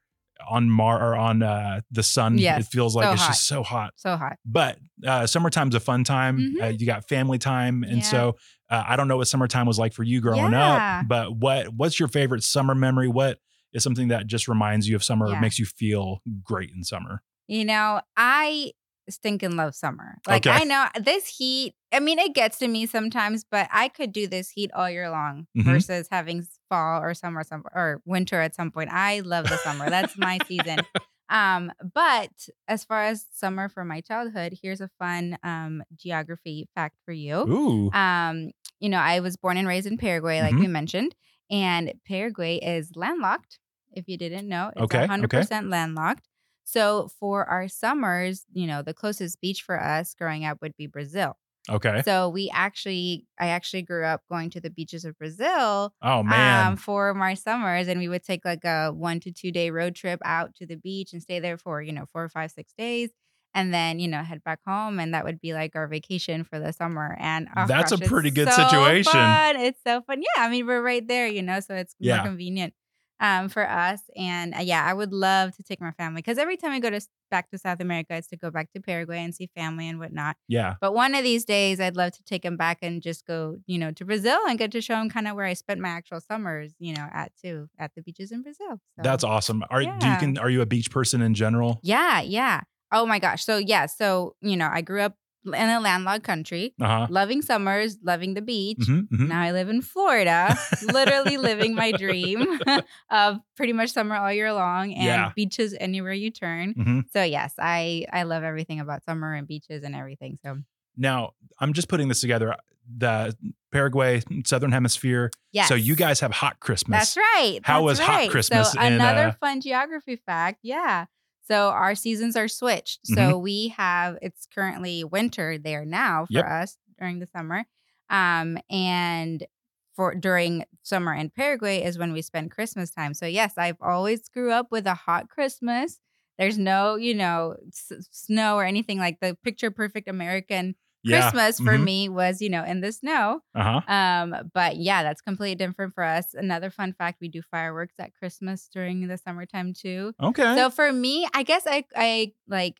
[0.50, 2.36] on Mar or on uh, the sun.
[2.38, 3.28] Yes, It feels like so it's hot.
[3.28, 3.92] just so hot.
[3.96, 4.36] so hot.
[4.44, 6.38] But uh, summertime's a fun time.
[6.38, 6.62] Mhm.
[6.62, 8.02] Uh, you got family time, and Yeah.
[8.04, 8.36] so
[8.70, 11.00] uh, I don't know what summertime was like for you growing Yeah.
[11.00, 11.08] up.
[11.08, 13.06] But what what's your favorite summer memory?
[13.08, 13.38] What
[13.72, 17.22] is something that just reminds you of summer, or makes you feel great in summer?
[17.46, 18.72] You know, I
[19.08, 20.18] stinking love summer.
[20.26, 20.50] Like Okay.
[20.50, 21.74] I know this heat.
[21.92, 25.10] I mean, it gets to me sometimes, but I could do this heat all year
[25.10, 25.64] long Mhm.
[25.66, 28.90] versus having fall or summer, some or winter at some point.
[28.92, 29.90] I love the summer.
[29.90, 30.86] That's my season.
[31.28, 36.96] Um, but as far as summer from my childhood, here's a fun um geography fact
[37.06, 37.48] for you.
[37.48, 40.60] Ooh, Um, you know, I was born and raised in Paraguay, like Mhm.
[40.60, 41.14] we mentioned,
[41.50, 43.58] and Paraguay is landlocked.
[43.92, 45.46] If you didn't know, it's Okay, okay.
[45.48, 46.28] 100% landlocked.
[46.64, 50.86] So for our summers, you know, the closest beach for us growing up would be
[50.86, 51.36] Brazil.
[51.68, 52.04] Okay.
[52.04, 56.74] So we actually, I actually grew up going to the beaches of Brazil Oh man.
[56.74, 59.94] um, for my summers, and we would take like a one to two day road
[59.94, 62.72] trip out to the beach and stay there for you know four or five, six
[62.78, 63.10] days,
[63.54, 66.58] and then you know head back home, and that would be like our vacation for
[66.58, 67.16] the summer.
[67.20, 69.02] And oh That's a gosh, it's pretty good so situation.
[69.04, 69.56] Fun.
[69.56, 70.22] It's so fun.
[70.22, 72.06] Yeah, I mean we're right there, you know, so it's Yeah.
[72.06, 72.74] more convenient
[73.22, 74.00] um, for us.
[74.16, 76.90] And uh, yeah, I would love to take my family because every time I go
[76.90, 79.98] to back to South America, it's to go back to Paraguay and see family and
[79.98, 80.36] whatnot.
[80.48, 80.74] yeah.
[80.80, 83.78] But one of these days, I'd love to take them back and just go, you
[83.78, 86.20] know, to Brazil and get to show them kind of where I spent my actual
[86.20, 88.80] summers, you know, at too, at the beaches in Brazil.
[88.96, 89.62] So, That's awesome.
[89.70, 91.78] Are do you can are you a beach person in general?
[91.82, 92.62] yeah, yeah.
[92.90, 93.44] Oh my gosh.
[93.44, 97.06] So yeah, so you know, I grew up in a landlocked country, Uh-huh.
[97.10, 98.78] loving summers, loving the beach.
[98.78, 99.28] Mhm, mhm.
[99.28, 102.46] Now I live in Florida, literally living my dream
[103.10, 105.32] of pretty much summer all year long and Yeah.
[105.34, 106.74] beaches anywhere you turn.
[106.74, 107.04] Mhm.
[107.12, 110.38] So yes, I I love everything about summer and beaches and everything.
[110.42, 110.58] So
[110.96, 112.54] Now, I'm just putting this together.
[112.98, 113.34] The
[113.70, 115.30] Paraguay, Southern Hemisphere.
[115.52, 115.68] yes.
[115.68, 116.98] So you guys have hot Christmas.
[116.98, 117.60] That's right.
[117.62, 118.28] How that's was hot.
[118.28, 120.58] Christmas So in, another uh, fun geography fact.
[120.62, 121.06] Yeah.
[121.42, 123.06] So our seasons are switched.
[123.06, 123.38] So Mm-hmm.
[123.38, 126.48] we have it's currently winter there now for Yep.
[126.48, 127.64] us during the summer.
[128.10, 129.46] Um and
[129.94, 133.14] for during summer in Paraguay is when we spend Christmas time.
[133.14, 136.00] So yes, I've always grew up with a hot Christmas.
[136.38, 141.32] There's no, you know, s- snow or anything like the picture perfect American Yeah.
[141.32, 141.84] Christmas for Mhm.
[141.84, 143.40] me was, you know, in the snow.
[143.54, 143.80] Uh-huh.
[143.88, 146.34] Um, but yeah, that's completely different for us.
[146.34, 150.14] Another fun fact: we do fireworks at Christmas during the summertime too.
[150.20, 150.54] Okay.
[150.56, 152.78] So for me, I guess I I like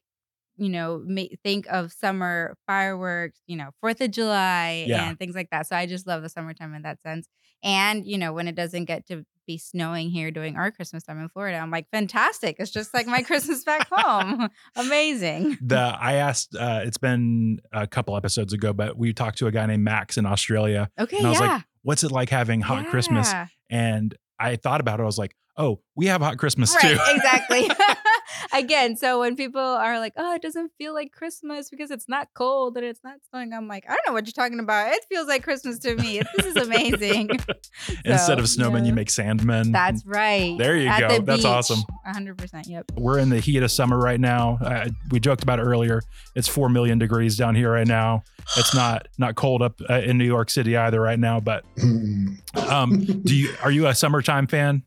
[0.56, 5.08] you know ma- think of summer fireworks, you know, Fourth of July Yeah.
[5.08, 5.66] and things like that.
[5.66, 7.28] So I just love the summertime in that sense.
[7.62, 11.18] And you know, when it doesn't get to be snowing here during our Christmas time
[11.20, 12.56] in Florida, I'm like, fantastic!
[12.58, 14.48] It's just like my Christmas back home.
[14.76, 15.58] Amazing.
[15.60, 19.52] the I asked uh it's been a couple episodes ago, but we talked to a
[19.52, 20.90] guy named Max in Australia.
[20.98, 21.54] Okay, And I was yeah.
[21.54, 23.32] like, What's it like having hot Christmas?
[23.70, 25.02] And I thought about it.
[25.02, 27.00] I was like, oh, we have hot Christmas right, too.
[27.14, 27.62] exactly.
[28.52, 32.28] Again, so when people are like, "Oh, it doesn't feel like Christmas because it's not
[32.34, 34.92] cold and it's not snowing," I'm like, "I don't know what you're talking about.
[34.92, 36.22] It feels like Christmas to me.
[36.36, 37.30] This is amazing."
[38.04, 39.72] Instead of snowmen, you make sandmen.
[39.72, 40.56] That's right.
[40.58, 41.08] There you At go.
[41.16, 41.46] the That's beach.
[41.46, 41.80] awesome.
[42.06, 42.68] 100%.
[42.68, 42.92] Yep.
[42.96, 44.58] We're in the heat of summer right now.
[44.62, 46.02] Uh, we joked about it earlier.
[46.34, 48.22] It's four million degrees down here right now.
[48.56, 51.40] It's not not cold up uh, in New York City either right now.
[51.40, 51.64] But
[52.68, 54.82] um, do you are you a summertime fan?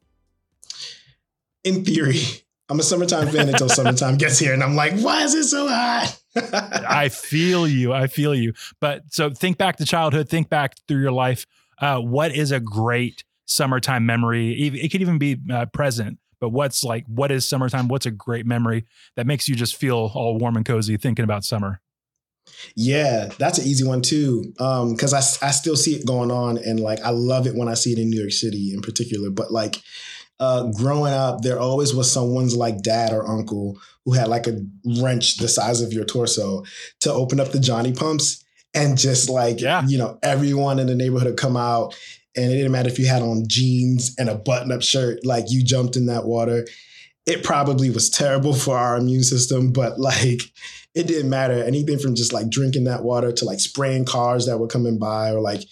[1.64, 2.20] In theory,
[2.68, 5.68] I'm a summertime fan until summertime gets here, and I'm like, why is it so
[5.68, 6.18] hot?
[6.36, 7.94] I feel you.
[7.94, 8.54] I feel you.
[8.80, 10.30] But so think back to childhood.
[10.30, 11.46] Think back through your life.
[11.80, 14.54] Uh, what is a great summertime memory?
[14.54, 16.18] It could even be uh, present.
[16.40, 17.06] But what's like?
[17.08, 17.88] What is summertime?
[17.88, 21.44] What's a great memory that makes you just feel all warm and cozy thinking about
[21.44, 21.82] summer?
[22.76, 24.54] Yeah, that's an easy one too.
[24.60, 27.74] Um, because I still see it going on and like I love it when I
[27.74, 29.30] see it in New York City in particular.
[29.30, 29.78] But like
[30.40, 34.60] uh growing up, there always was someone's like dad or uncle who had like a
[35.02, 36.64] wrench the size of your torso
[37.00, 38.44] to open up the Johnny pumps
[38.74, 39.84] and just like Yeah.
[39.88, 41.96] you know, everyone in the neighborhood would come out
[42.36, 45.64] and it didn't matter if you had on jeans and a button-up shirt, like you
[45.64, 46.68] jumped in that water.
[47.26, 50.42] It probably was terrible for our immune system, but like
[50.94, 51.64] it didn't matter.
[51.64, 55.32] Anything from just like drinking that water to like spraying cars that were coming by,
[55.32, 55.64] or like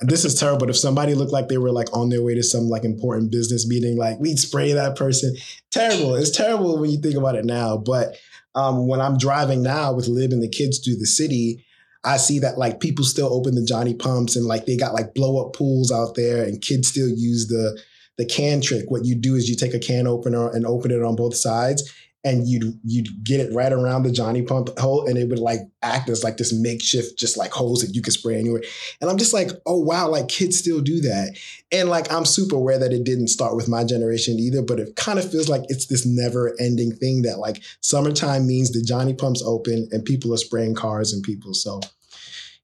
[0.00, 0.60] this is terrible.
[0.60, 3.30] But if somebody looked like they were like on their way to some like important
[3.30, 5.36] business meeting, like we'd spray that person.
[5.70, 6.14] Terrible.
[6.14, 7.76] It's terrible when you think about it now.
[7.76, 8.16] But
[8.54, 11.64] um, when I'm driving now with Lib and the kids through the city,
[12.04, 15.14] I see that like people still open the Johnny pumps and like they got like
[15.14, 17.80] blow up pools out there, and kids still use the
[18.18, 18.90] the can trick.
[18.90, 21.90] What you do is you take a can opener and open it on both sides,
[22.24, 25.60] and you'd you'd get it right around the Johnny pump hole, and it would like
[25.82, 28.62] act as like this makeshift just like hose that you could spray anywhere.
[29.00, 31.38] And I'm just like, oh wow, like kids still do that.
[31.70, 34.96] And like I'm super aware that it didn't start with my generation either, but it
[34.96, 39.42] kind of feels like it's this never-ending thing that like summertime means the Johnny pumps
[39.44, 41.54] open and people are spraying cars and people.
[41.54, 41.80] So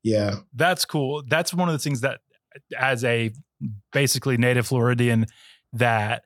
[0.02, 0.36] yeah.
[0.54, 1.22] That's cool.
[1.26, 2.20] That's one of the things that,
[2.78, 3.32] as a
[3.92, 5.26] basically native Floridian,
[5.72, 6.24] that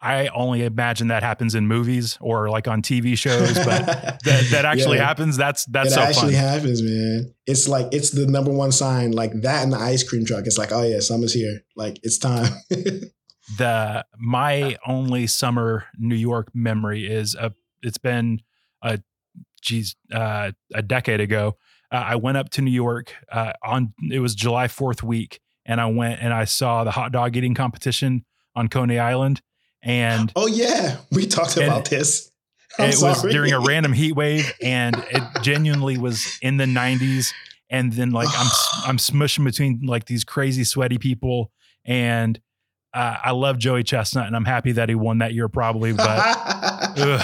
[0.00, 3.86] I only imagine that happens in movies or like on TV shows, but
[4.24, 5.06] that, that actually Yeah.
[5.06, 5.36] happens.
[5.36, 6.42] That's that's it so actually fun.
[6.44, 7.34] happens, man.
[7.46, 10.46] It's like it's the number one sign, like that and the ice cream truck.
[10.46, 11.62] It's like, oh yeah, summer's here.
[11.74, 12.52] Like it's time.
[13.58, 17.52] the my only summer New York memory is a.
[17.82, 18.40] It's been
[18.82, 18.98] a,
[19.62, 21.56] geez, uh, a decade ago.
[21.92, 25.80] Uh, I went up to New York uh, on it was July Fourth week, and
[25.80, 28.24] I went and I saw the hot dog eating competition
[28.56, 29.40] on Coney Island,
[29.82, 32.30] and oh yeah, we talked about this.
[32.78, 37.32] I'm it was during a random heat wave, and it genuinely was in the 90s.
[37.70, 38.46] and then like I'm
[38.86, 41.50] I'm smushing between like these crazy sweaty people,
[41.84, 42.38] and
[42.94, 46.06] uh, I love Joey Chestnut, and I'm happy that he won that year probably, but
[46.08, 47.22] ugh,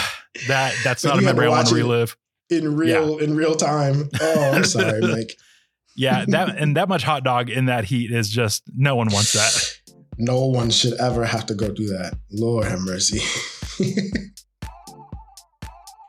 [0.49, 2.17] that that's not a you had to memory I want to relive.
[2.51, 4.11] in real in real time.
[4.21, 5.37] Oh, I'm sorry, Mike.
[5.97, 9.33] Yeah, that and that much hot dog in that heat is just no one wants
[9.33, 9.74] that.
[10.19, 12.19] No one should ever have to go through that.
[12.31, 13.21] Lord have mercy.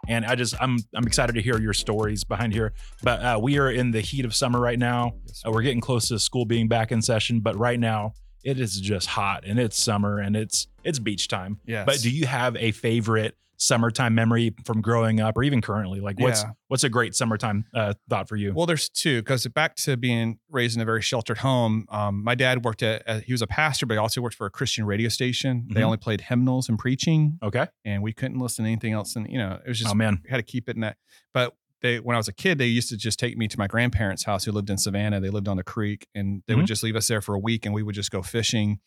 [0.08, 2.74] And I just I'm I'm excited to hear your stories behind here.
[3.03, 5.14] But uh, we are in the heat of summer right now.
[5.45, 8.80] Uh, we're getting close to school being back in session, but right now it is
[8.80, 11.60] just hot and it's summer and it's it's beach time.
[11.66, 11.86] Yes.
[11.86, 15.99] But do you have a favorite summertime memory from growing up or even currently?
[15.99, 16.51] Like what's Yeah.
[16.68, 18.53] what's a great summertime uh, thought for you?
[18.53, 21.86] Well, there's two because back to being raised in a very sheltered home.
[21.89, 24.45] Um, my dad worked at, at- he was a pastor, but he also worked for
[24.45, 25.68] a Christian radio station.
[25.72, 25.86] They Mhm.
[25.86, 27.68] only played hymnals and preaching, okay.
[27.84, 29.16] and we couldn't listen to anything else.
[29.16, 30.22] And you know, it was just Oh man.
[30.24, 30.97] we had to keep it in that.
[31.34, 33.68] But they, when I was a kid, they used to just take me to my
[33.68, 35.20] grandparents' house who lived in Savannah.
[35.20, 36.58] They lived on the creek, and they Mhm.
[36.58, 38.80] would just leave us there for a week, and we would just go fishing.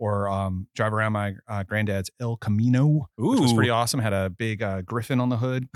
[0.00, 3.98] Or um, drive around my uh, granddad's El Camino, which was pretty awesome.
[3.98, 5.68] Had a big uh, griffin on the hood,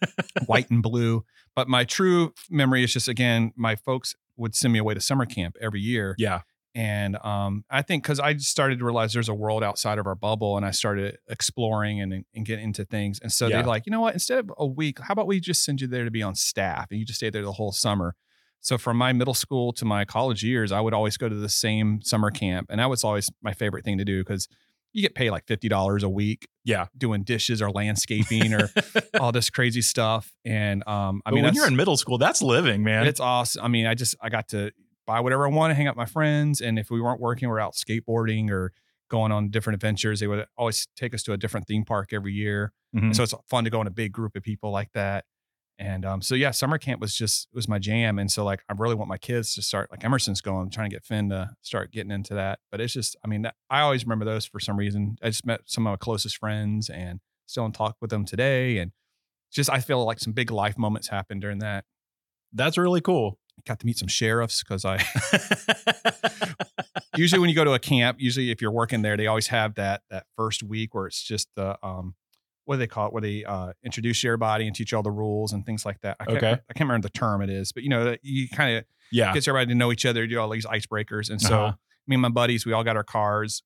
[0.46, 1.24] white and blue.
[1.56, 5.24] But my true memory is just again, my folks would send me away to summer
[5.26, 6.14] camp every year.
[6.18, 6.40] Yeah.
[6.74, 10.14] And um, I think because I started to realize there's a world outside of our
[10.14, 13.18] bubble, and I started exploring and and getting into things.
[13.20, 13.56] And so Yeah.
[13.56, 14.12] they're like, you know what?
[14.14, 16.86] Instead of a week, how about we just send you there to be on staff,
[16.90, 18.14] and you just stay there the whole summer.
[18.60, 21.48] So from my middle school to my college years, I would always go to the
[21.48, 24.48] same summer camp, and that was always my favorite thing to do because
[24.92, 26.86] you get paid like fifty dollars a week Yeah.
[26.98, 28.70] doing dishes or landscaping or
[29.20, 30.32] all this crazy stuff.
[30.44, 33.06] And um, I But mean, when you're in middle school, that's living, man.
[33.06, 33.64] it's awesome.
[33.64, 34.72] I mean, I just I got to
[35.06, 37.60] buy whatever I want, hang out with my friends, and if we weren't working, we're
[37.60, 38.72] out skateboarding or
[39.08, 40.20] going on different adventures.
[40.20, 43.14] They would always take us to a different theme park every year, Mhm.
[43.14, 45.24] so it's fun to go in a big group of people like that.
[45.80, 48.74] And um, so yeah, summer camp was just was my jam, and so like I
[48.76, 51.90] really want my kids to start like Emerson's going, trying to get Finn to start
[51.90, 52.58] getting into that.
[52.70, 55.16] But it's just, I mean, that, I always remember those for some reason.
[55.22, 58.76] I just met some of my closest friends and still in talk with them today,
[58.76, 58.92] and
[59.50, 61.86] just I feel like some big life moments happened during that.
[62.52, 63.38] That's really cool.
[63.66, 65.02] Got to meet some sheriffs because I
[67.16, 69.76] usually when you go to a camp, usually if you're working there, they always have
[69.76, 72.16] that that first week where it's just the um
[72.64, 73.12] what do they call it?
[73.12, 75.84] Where they uh, introduce you to everybody and teach you all the rules and things
[75.84, 76.16] like that.
[76.20, 76.52] I can't, Okay.
[76.52, 79.32] I can't remember the term it is, but you know, you kind of yeah.
[79.34, 81.30] gets everybody to know each other, do all these icebreakers.
[81.30, 81.72] And so Uh-huh.
[82.06, 83.62] me and my buddies, we all got our cars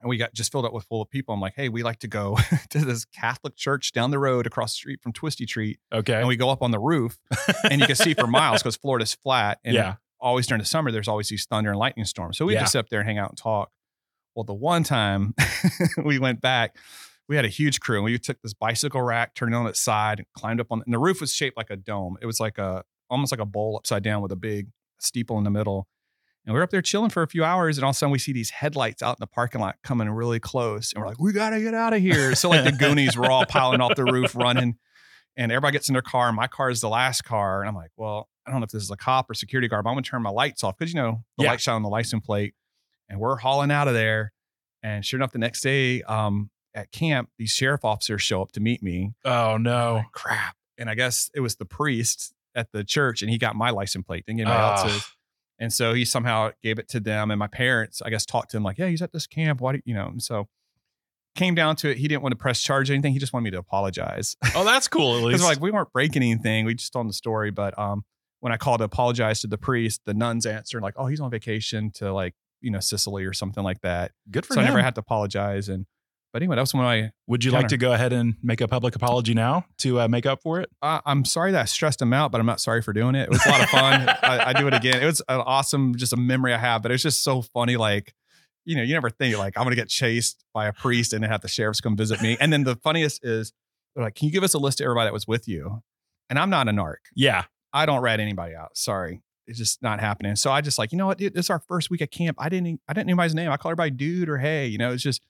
[0.00, 1.32] and we got just filled up with full of people.
[1.32, 2.36] I'm like, hey, we like to go
[2.70, 5.78] to this Catholic church down the road across the street from Twisty Treat.
[5.92, 6.14] Okay.
[6.18, 7.18] And we go up on the roof
[7.70, 9.58] and you can see for miles because Florida's flat.
[9.64, 9.94] And yeah.
[10.20, 12.36] always during the summer, there's always these thunder and lightning storms.
[12.36, 12.60] So we Yeah.
[12.60, 13.70] just sit up there and hang out and talk.
[14.34, 15.34] Well, the one time
[16.04, 16.74] we went back,
[17.28, 19.80] we had a huge crew and we took this bicycle rack, turned it on its
[19.80, 20.80] side, and climbed up on.
[20.80, 20.86] It.
[20.86, 22.16] And the roof was shaped like a dome.
[22.20, 24.68] It was like a almost like a bowl upside down with a big
[24.98, 25.86] steeple in the middle.
[26.44, 28.10] And we we're up there chilling for a few hours, and all of a sudden
[28.10, 31.20] we see these headlights out in the parking lot coming really close, and we're like,
[31.20, 34.04] "We gotta get out of here!" So like the Goonies were all piling off the
[34.04, 34.76] roof, running,
[35.36, 36.26] and everybody gets in their car.
[36.26, 38.70] And my car is the last car, and I'm like, "Well, I don't know if
[38.70, 40.92] this is a cop or security guard, but I'm gonna turn my lights off because
[40.92, 41.50] you know the Yeah.
[41.50, 42.54] light shine on the license plate."
[43.08, 44.32] And we're hauling out of there,
[44.82, 48.60] and sure enough, the next day um, at camp, these sheriff officers show up to
[48.60, 49.14] meet me.
[49.24, 49.94] Oh no.
[49.96, 50.56] like, crap!
[50.78, 54.04] And I guess it was the priest at the church, and he got my license
[54.06, 54.82] plate, didn't get anybody Ah.
[54.84, 55.10] else's.
[55.58, 57.30] And so he somehow gave it to them.
[57.30, 59.60] And my parents, I guess, talked to him like, yeah, he's at this camp.
[59.60, 60.08] Why do you know?
[60.08, 60.48] And so
[61.36, 61.98] came down to it.
[61.98, 63.12] He didn't want to press charge or anything.
[63.12, 64.36] He just wanted me to apologize.
[64.56, 65.18] Oh, that's cool.
[65.18, 65.44] At least.
[65.44, 66.64] like we weren't breaking anything.
[66.64, 67.50] We just told him the story.
[67.52, 68.04] But um,
[68.40, 71.30] when I called to apologize to the priest, the nuns answered like, oh, he's on
[71.30, 74.12] vacation to like, you know, Sicily or something like that.
[74.30, 74.64] Good for so him.
[74.66, 75.68] I never had to apologize.
[75.68, 75.86] And
[76.32, 78.60] but anyway, that was one of my Would you like to go ahead and make
[78.60, 80.70] a public apology now to uh, make up for it?
[80.82, 83.24] uh, I'm sorry that I stressed him out, but I'm not sorry for doing it.
[83.24, 84.08] It was a lot of fun.
[84.22, 85.02] I, I do it again.
[85.02, 87.76] It was an awesome, just a memory I have, but it's just so funny.
[87.76, 88.14] Like,
[88.64, 91.30] you know, you never think like I'm gonna get chased by a priest and then
[91.30, 92.36] have the sheriffs come visit me.
[92.40, 93.52] And then the funniest is
[93.94, 95.82] they're like, "Can you give us a list of everybody that was with you?"
[96.30, 96.96] And I'm not a narc.
[97.14, 97.44] Yeah.
[97.74, 98.76] I don't rat anybody out.
[98.76, 99.20] Sorry.
[99.46, 100.36] It's just not happening.
[100.36, 101.18] So I just like, you know what?
[101.18, 102.36] Dude, this is our first week at camp.
[102.40, 103.50] I didn't, I didn't know anybody's name.
[103.50, 104.66] I call everybody dude or hey.
[104.66, 105.20] You know, it's just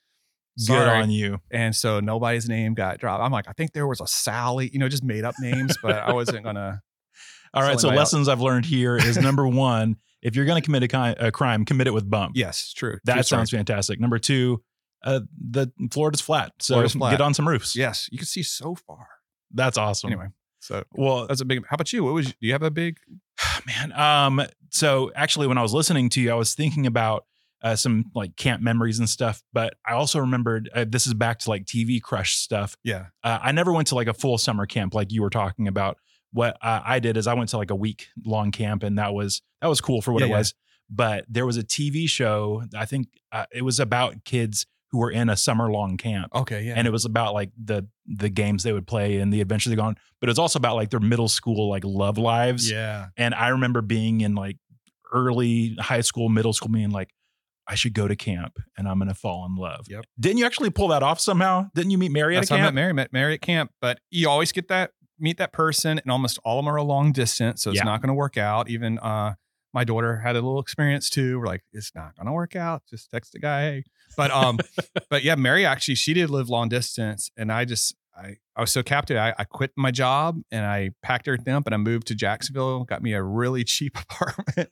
[0.66, 1.38] Good on you.
[1.50, 3.22] And so nobody's name got dropped.
[3.22, 5.96] I'm like, I think there was a Sally, you know, just made up names, but
[5.96, 6.82] I wasn't gonna.
[7.54, 7.78] All right.
[7.78, 7.98] So my out.
[7.98, 11.64] lessons I've learned here is number one, if you're going to commit a, a crime,
[11.64, 12.32] commit it with bump.
[12.34, 12.98] Yes, true.
[13.04, 13.38] That True story.
[13.40, 14.00] sounds fantastic.
[14.00, 14.62] Number two,
[15.04, 17.10] uh, the Florida's flat, so Florida's flat.
[17.10, 17.74] get on some roofs.
[17.74, 19.06] Yes, you can see so far.
[19.52, 20.12] that's awesome.
[20.12, 20.28] Anyway,
[20.60, 21.66] so well, that's a big.
[21.66, 22.04] How about you?
[22.04, 22.26] What was?
[22.26, 22.98] Do you have a big?
[23.66, 23.92] man.
[23.92, 27.24] Um, so actually, when I was listening to you, I was thinking about
[27.62, 31.38] uh, some like camp memories and stuff, but I also remembered uh, this is back
[31.40, 32.76] to like TV crush stuff.
[32.82, 33.06] Yeah.
[33.22, 35.96] Uh, I never went to like a full summer camp like you were talking about,
[36.32, 39.12] what uh, I did is I went to like a week long camp, and that
[39.14, 40.38] was that was cool for what Yeah, it yeah.
[40.38, 40.54] was.
[40.90, 42.64] But there was a TV show.
[42.76, 46.34] I think uh, it was about kids who were in a summer long camp.
[46.34, 46.74] Okay, yeah.
[46.76, 49.76] And it was about like the the games they would play and the adventures they
[49.76, 52.70] go on, but it was also about like their middle school like love lives.
[52.70, 53.08] yeah.
[53.16, 54.56] And I remember being in like
[55.12, 57.10] early high school, middle school, being like,
[57.68, 59.86] I should go to camp and I'm gonna fall in love.
[59.88, 60.04] Yep.
[60.18, 61.68] Didn't you actually pull that off somehow?
[61.74, 62.74] Didn't you meet Mary at That's a how I met?
[62.74, 62.92] Mary.
[62.92, 66.58] Met Mary at camp, but you always get that meet that person, and almost all
[66.58, 67.84] of them are a long distance, so it's Yeah.
[67.84, 68.68] not going to work out.
[68.68, 69.34] Even uh,
[69.72, 71.38] my daughter had a little experience too.
[71.38, 72.82] We're like, it's not going to work out.
[72.90, 73.62] Just text the guy.
[73.62, 73.84] Hey.
[74.16, 74.58] But um,
[75.10, 78.70] but yeah, Mary actually she did live long distance, and I just I I was
[78.70, 79.22] so captivated.
[79.22, 82.84] I, I quit my job and I packed everything up and I moved to Jacksonville.
[82.84, 84.68] Got me a really cheap apartment.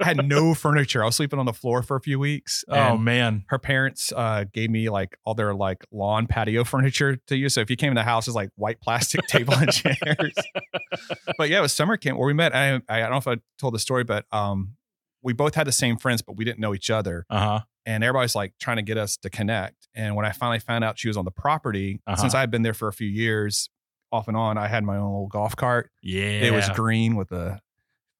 [0.00, 1.02] I had no furniture.
[1.02, 2.64] I was sleeping on the floor for a few weeks.
[2.68, 3.44] Oh man.
[3.48, 7.54] her parents uh, gave me like all their like lawn patio furniture to use.
[7.54, 10.34] So if you came in the house, it's like white plastic table and chairs.
[11.38, 12.54] but yeah, it was summer camp where we met.
[12.54, 14.76] I, I don't know if I told the story, but um,
[15.22, 17.26] we both had the same friends, but we didn't know each other.
[17.28, 17.60] Uh-huh.
[17.88, 19.88] And everybody's like trying to get us to connect.
[19.94, 22.16] And when I finally found out she was on the property, Uh-huh.
[22.20, 23.70] since I had been there for a few years,
[24.12, 25.90] off and on, I had my own little golf cart.
[26.02, 26.22] Yeah.
[26.22, 27.60] It was green with a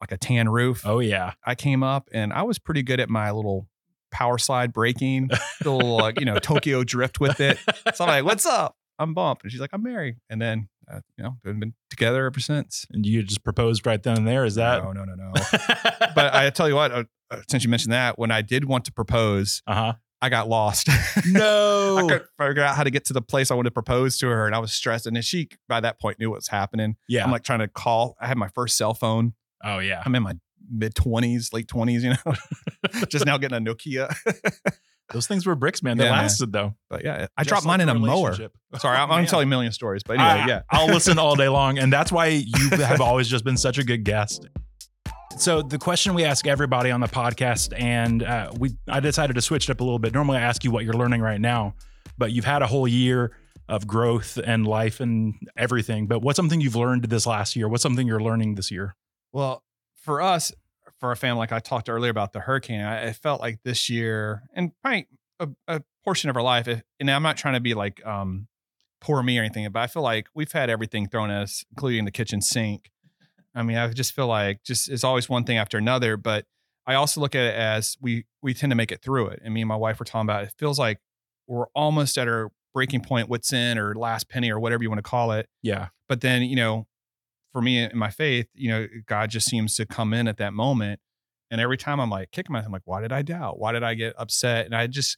[0.00, 0.82] like a tan roof.
[0.86, 1.32] Oh yeah.
[1.44, 3.68] I came up and I was pretty good at my little
[4.10, 5.28] power slide braking,
[5.60, 7.58] the little like, you know Tokyo drift with it.
[7.94, 11.00] So I'm like, "What's up?" I'm Bump, and she's like, "I'm Mary." And then uh,
[11.18, 12.86] you know, we've been together ever since.
[12.90, 14.44] And you just proposed right then and there.
[14.46, 15.32] Is that no, no, no, no.
[16.14, 17.04] but I tell you what, uh,
[17.48, 19.94] since you mentioned that, when I did want to propose, uh-huh.
[20.20, 20.88] I got lost.
[21.26, 21.96] No.
[21.98, 24.28] I couldn't figure out how to get to the place I wanted to propose to
[24.28, 25.06] her, and I was stressed.
[25.06, 26.96] And then she, by that point, knew what was happening.
[27.08, 27.24] yeah.
[27.24, 28.16] I'm like trying to call.
[28.20, 29.34] I had my first cell phone.
[29.64, 30.02] oh yeah.
[30.04, 30.34] I'm in my
[30.70, 34.14] mid 20s, late 20s, you know, just now getting a Nokia.
[35.12, 35.96] Those things were bricks, man.
[35.96, 36.18] They Yeah, man.
[36.22, 36.74] lasted though.
[36.90, 38.34] But yeah, I Just dropped like mine in a mower.
[38.34, 39.26] Sorry, I'm, I'm man.
[39.26, 40.02] telling a million stories.
[40.02, 40.62] But anyway, I- yeah.
[40.70, 41.78] I'll listen all day long.
[41.78, 44.46] And that's why you have always just been such a good guest.
[45.36, 49.42] So the question we ask everybody on the podcast, and uh, we I decided to
[49.42, 50.12] switch it up a little bit.
[50.12, 51.74] Normally I ask you what you're learning right now,
[52.16, 53.32] but you've had a whole year
[53.68, 56.06] of growth and life and everything.
[56.06, 57.68] But what's something you've learned this last year?
[57.68, 58.96] What's something you're learning this year?
[59.32, 59.62] Well,
[60.02, 60.52] for us,
[60.98, 63.88] for a family, like I talked earlier about the hurricane, I, it felt like this
[63.88, 65.06] year and probably
[65.38, 68.48] a, a portion of our life, if, and I'm not trying to be like um,
[69.00, 72.06] poor me or anything, but I feel like we've had everything thrown at us, including
[72.06, 72.90] the kitchen sink.
[73.54, 76.44] I mean, I just feel like just it's always one thing after another, but
[76.86, 79.40] I also look at it as we we tend to make it through it.
[79.44, 80.48] And me and my wife were talking about it.
[80.48, 80.98] it feels like
[81.46, 84.98] we're almost at our breaking point, what's in or last penny or whatever you want
[84.98, 85.88] to call it Yeah.
[86.08, 86.86] but then you know
[87.52, 90.52] for me in my faith you know god just seems to come in at that
[90.52, 91.00] moment
[91.50, 93.82] and every time i'm like kicking myself i'm like why did i doubt why did
[93.82, 95.16] i get upset and i just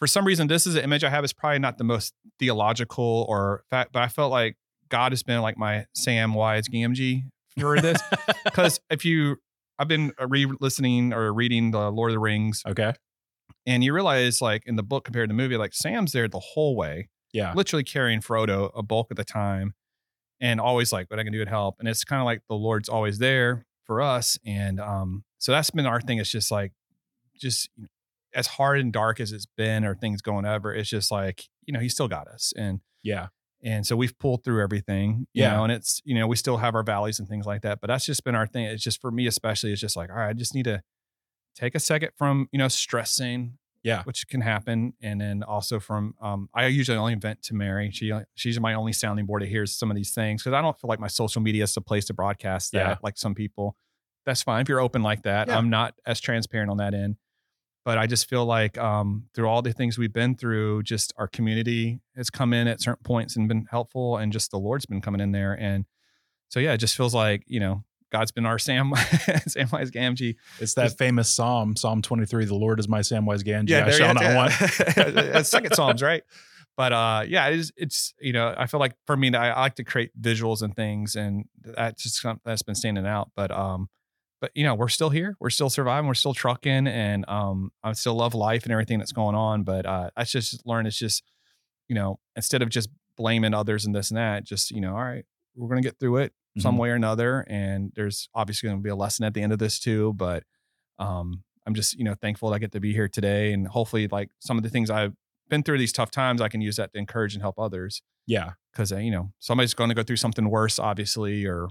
[0.00, 3.24] for some reason this is an image i have is probably not the most theological
[3.28, 4.56] or fact but i felt like
[4.88, 7.22] god has been like my Samwise Gamgee
[7.58, 8.00] for this
[8.44, 9.36] because if you
[9.78, 12.92] i've been re-listening or reading the lord of the rings Okay.
[13.66, 16.40] and you realize like in the book compared to the movie like sam's there the
[16.40, 17.52] whole way Yeah.
[17.54, 19.74] literally carrying Frodo a bulk of the time
[20.40, 21.76] and always like what I can do to help.
[21.80, 24.38] And it's kind of like the Lord's always there for us.
[24.46, 26.18] And um, so that's been our thing.
[26.18, 26.70] It's just like,
[27.36, 27.68] just
[28.32, 31.72] as hard and dark as it's been or things going ever, it's just like, you
[31.74, 32.52] know, he still got us.
[32.56, 33.28] And, Yeah.
[33.62, 35.52] And so we've pulled through everything, you Yeah.
[35.56, 37.88] know, and it's, you know, we still have our valleys and things like that, but
[37.88, 38.64] that's just been our thing.
[38.66, 40.82] It's just for me, especially, it's just like, all right, I just need to
[41.56, 44.02] take a second from, you know, stressing, Yeah.
[44.04, 44.92] which can happen.
[45.02, 47.90] And then also from, um, I usually only vent to Mary.
[47.90, 50.42] She, she's my only sounding board to hear some of these things.
[50.42, 52.96] Cause I don't feel like my social media is the place to broadcast that Yeah.
[53.02, 53.76] like some people.
[54.26, 54.62] That's fine.
[54.62, 55.56] If you're open like that, Yeah.
[55.58, 57.16] I'm not as transparent on that end.
[57.88, 61.26] But I just feel like um, through all the things we've been through, just our
[61.26, 65.00] community has come in at certain points and been helpful, and just the Lord's been
[65.00, 65.54] coming in there.
[65.58, 65.86] And
[66.50, 70.36] so, yeah, it just feels like you know God's been our Sam Samwise Gamgee.
[70.60, 73.80] It's that Just- famous Psalm, Psalm 23, the Lord is my Samwise Gamgee.
[73.80, 74.36] I there shall not go.
[74.36, 74.52] want.
[75.14, 76.24] That's second Psalms, right?
[76.76, 79.60] But uh, yeah, it is, it's you know I feel like for me I, I
[79.60, 83.30] like to create visuals and things, and that's just that's been standing out.
[83.34, 83.88] But um,
[84.40, 87.92] but you know we're still here, we're still surviving, we're still trucking, and um, I
[87.92, 89.62] still love life and everything that's going on.
[89.64, 91.22] But uh, I just learned it's just
[91.88, 95.02] you know instead of just blaming others and this and that, just you know all
[95.04, 95.24] right,
[95.56, 96.78] we're gonna get through it some Mhm.
[96.78, 99.78] way or another, and there's obviously gonna be a lesson at the end of this
[99.78, 100.42] too, but
[100.98, 104.08] um, I'm just you know thankful that I get to be here today, and hopefully
[104.08, 105.14] like some of the things I've
[105.48, 108.52] been through these tough times, I can use that to encourage and help others Yeah.
[108.72, 111.68] because uh, you know somebody's going to go through something worse, obviously, or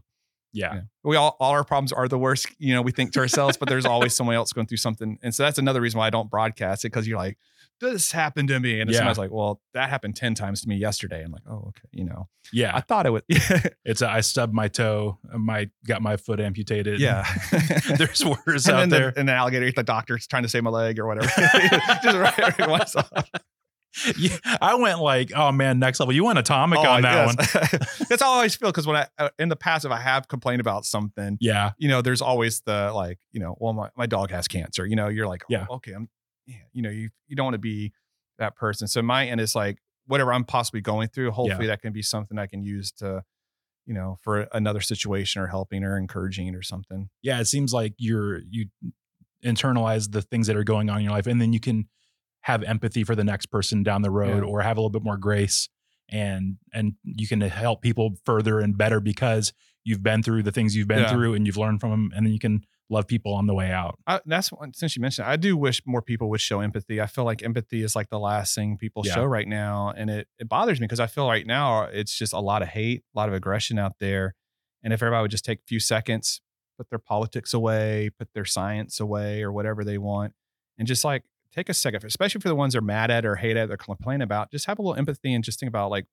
[0.54, 0.74] Yeah.
[0.74, 3.58] know, we all all our problems are the worst, you know, we think to ourselves,
[3.58, 6.10] but there's always someone else going through something, and so that's another reason why I
[6.10, 7.38] don't broadcast it because you're like,
[7.80, 8.80] this happened to me.
[8.82, 8.98] And Yeah.
[8.98, 11.24] somebody's like, well, that happened 10 times to me yesterday.
[11.24, 11.88] I'm like, oh, okay.
[11.92, 13.24] You know, yeah, I thought it would.
[13.86, 17.00] It's a, I stubbed my toe, uh, my got my foot amputated.
[17.00, 17.26] yeah.
[17.98, 19.12] There's worse and out then there.
[19.12, 21.28] The, and the alligator, the doctor's trying to save my leg or whatever.
[22.04, 23.12] Just right, right, once off.
[24.18, 26.14] Yeah, I went like, oh man, next level.
[26.14, 27.36] You went atomic Oh, on that one.
[28.10, 28.72] That's how I always feel.
[28.72, 31.72] Cause when I, uh, in the past, if I have complained about something, Yeah.
[31.78, 34.86] you know, there's always the like, you know, well, my, my dog has cancer.
[34.86, 35.66] You know, you're like, oh, Yeah.
[35.70, 36.10] okay, I'm,
[36.46, 37.92] yeah, you know, you you don't want to be
[38.40, 38.88] that person.
[38.88, 41.32] So my end is like whatever I'm possibly going through.
[41.32, 43.24] Hopefully that can be something I can use to,
[43.86, 47.10] you know, for another situation or helping or encouraging or something.
[47.22, 47.40] Yeah.
[47.42, 48.68] It seems like you're you
[49.44, 51.88] internalize the things that are going on in your life, and then you can
[52.42, 54.50] have empathy for the next person down the road, Yeah.
[54.50, 55.70] or have a little bit more grace,
[56.10, 60.76] and and you can help people further and better because you've been through the things
[60.76, 61.10] you've been Yeah.
[61.12, 63.70] through, and you've learned from them, and then you can love people on the way
[63.70, 64.00] out.
[64.08, 67.02] I, that's one, since you mentioned, it, I do wish more people would show empathy.
[67.02, 69.16] I feel like empathy is like the last thing people Yeah.
[69.16, 72.18] show right now, and it it bothers me because I feel right now uh, it's
[72.18, 74.36] just a lot of hate, a lot of aggression out there,
[74.84, 76.42] and if everybody would just take a few seconds,
[76.78, 80.34] put their politics away, put their science away, or whatever they want,
[80.78, 81.24] and just like
[81.58, 84.22] take a second, especially for the ones they're mad at or hate at or complain
[84.22, 86.06] about, just have a little empathy and just think about like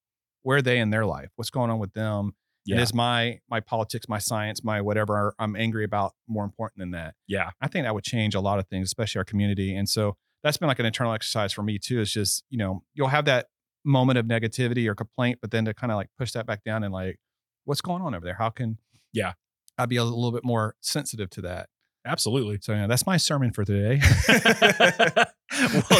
[0.42, 2.32] where are they in their life, what's going on with them,
[2.66, 2.74] Yeah.
[2.76, 6.90] and is my my politics, my science, my whatever I'm angry about more important than
[6.92, 7.14] that?
[7.26, 7.50] Yeah.
[7.60, 9.74] I think that would change a lot of things, especially our community.
[9.76, 12.00] And so that's been like an internal exercise for me too.
[12.00, 13.46] It's just, you know, you'll have that
[13.84, 16.84] moment of negativity or complaint, but then to kind of like push that back down
[16.84, 17.18] and like,
[17.64, 18.34] what's going on over there?
[18.34, 18.78] How can,
[19.12, 19.32] Yeah.
[19.76, 21.68] I'd be a little bit more sensitive to that.
[22.06, 22.58] Absolutely.
[22.60, 24.00] So yeah, that's my sermon for today.
[24.28, 25.26] well,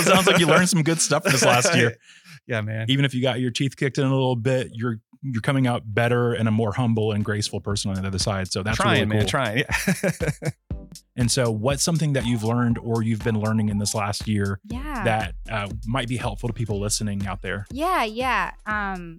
[0.01, 1.97] it sounds like you learned some good stuff this last year.
[2.47, 2.85] Yeah, man.
[2.91, 5.83] Even if you got your teeth kicked in a little bit, you're you're coming out
[5.87, 8.53] better and a more humble and graceful person on the other side.
[8.53, 9.17] So that's trying, really cool.
[9.21, 9.59] man, trying.
[9.61, 10.51] Yeah.
[11.17, 14.61] And so, what's something that you've learned or you've been learning in this last year
[14.65, 15.05] Yeah.
[15.05, 17.67] that uh, might be helpful to people listening out there?
[17.71, 18.51] Yeah, yeah.
[18.67, 19.17] Um,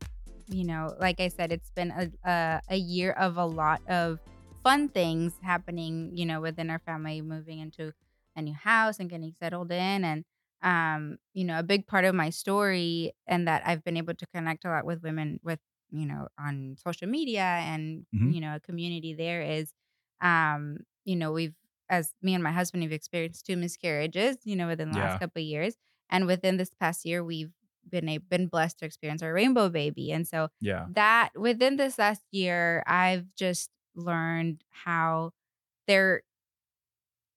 [0.48, 4.20] you know, like I said, it's been a a, a year of a lot of
[4.66, 6.12] fun things happening.
[6.18, 7.94] You know, within our family, moving into
[8.36, 10.26] a new house and getting settled in, and
[10.64, 14.28] um, you know, a big part of my story, and that I've been able to
[14.28, 15.60] connect a lot with women with
[15.92, 18.32] you know on social media and Mhm.
[18.32, 19.74] you know a community there is,
[20.22, 21.56] um, you know, we've
[21.90, 25.00] as me and my husband have experienced two miscarriages, you know, within the Yeah.
[25.00, 25.76] last couple of years.
[26.10, 27.52] And within this past year, we've
[27.88, 30.12] been a, been blessed to experience our rainbow baby.
[30.12, 30.88] And so Yeah.
[30.88, 35.32] that within this last year, I've just learned how
[35.88, 36.24] there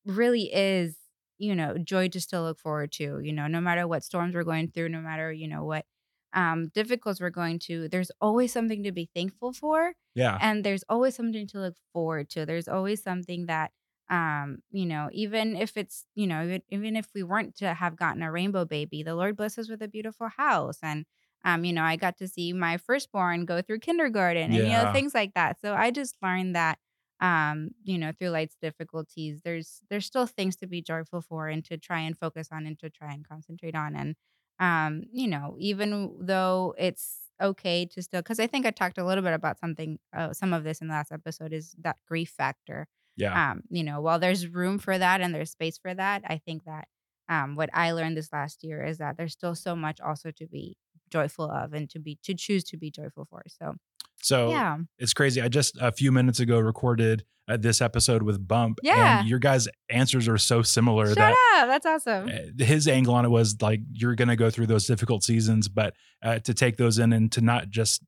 [0.05, 0.97] really is,
[1.39, 4.45] you know, joy to still look forward to, you know, no matter what storms we're
[4.45, 5.87] going through, no matter, you know, what
[6.35, 10.41] um difficulties we're going to, there's always something to be thankful for Yeah.
[10.41, 13.73] and there's always something to look forward to there's always something that
[14.11, 17.97] um you know even if it's you know even, even if we weren't to have
[17.97, 21.07] gotten a rainbow baby the lord bless us with a beautiful house and
[21.45, 24.87] um you know i got to see my firstborn go through kindergarten and you know
[24.87, 25.61] things like that.
[25.61, 26.79] So i just learned that
[27.21, 31.65] um you know through life's difficulties there's there's still things to be joyful for and
[31.65, 33.97] to try and focus on and to try and concentrate on.
[33.97, 34.15] And
[34.61, 39.05] um you know even though it's okay to still because i think i talked a
[39.05, 42.31] little bit about something uh, some of this in the last episode is that grief
[42.31, 42.87] factor.
[43.17, 43.51] Yeah.
[43.51, 46.65] um you know while there's room for that and there's space for that i think
[46.65, 46.89] that
[47.29, 50.47] um what i learned this last year is that there's still so much also to
[50.47, 50.77] be
[51.11, 53.75] joyful of and to be to choose to be joyful for so
[54.23, 55.41] So yeah it's crazy.
[55.41, 58.79] I just a few minutes ago recorded uh, this episode with Bump.
[58.83, 59.21] Yeah.
[59.21, 63.15] And your guys' answers are so similar shut that up that's awesome uh, his angle
[63.15, 66.53] on it was like you're going to go through those difficult seasons, but uh, to
[66.55, 68.03] take those in and to not just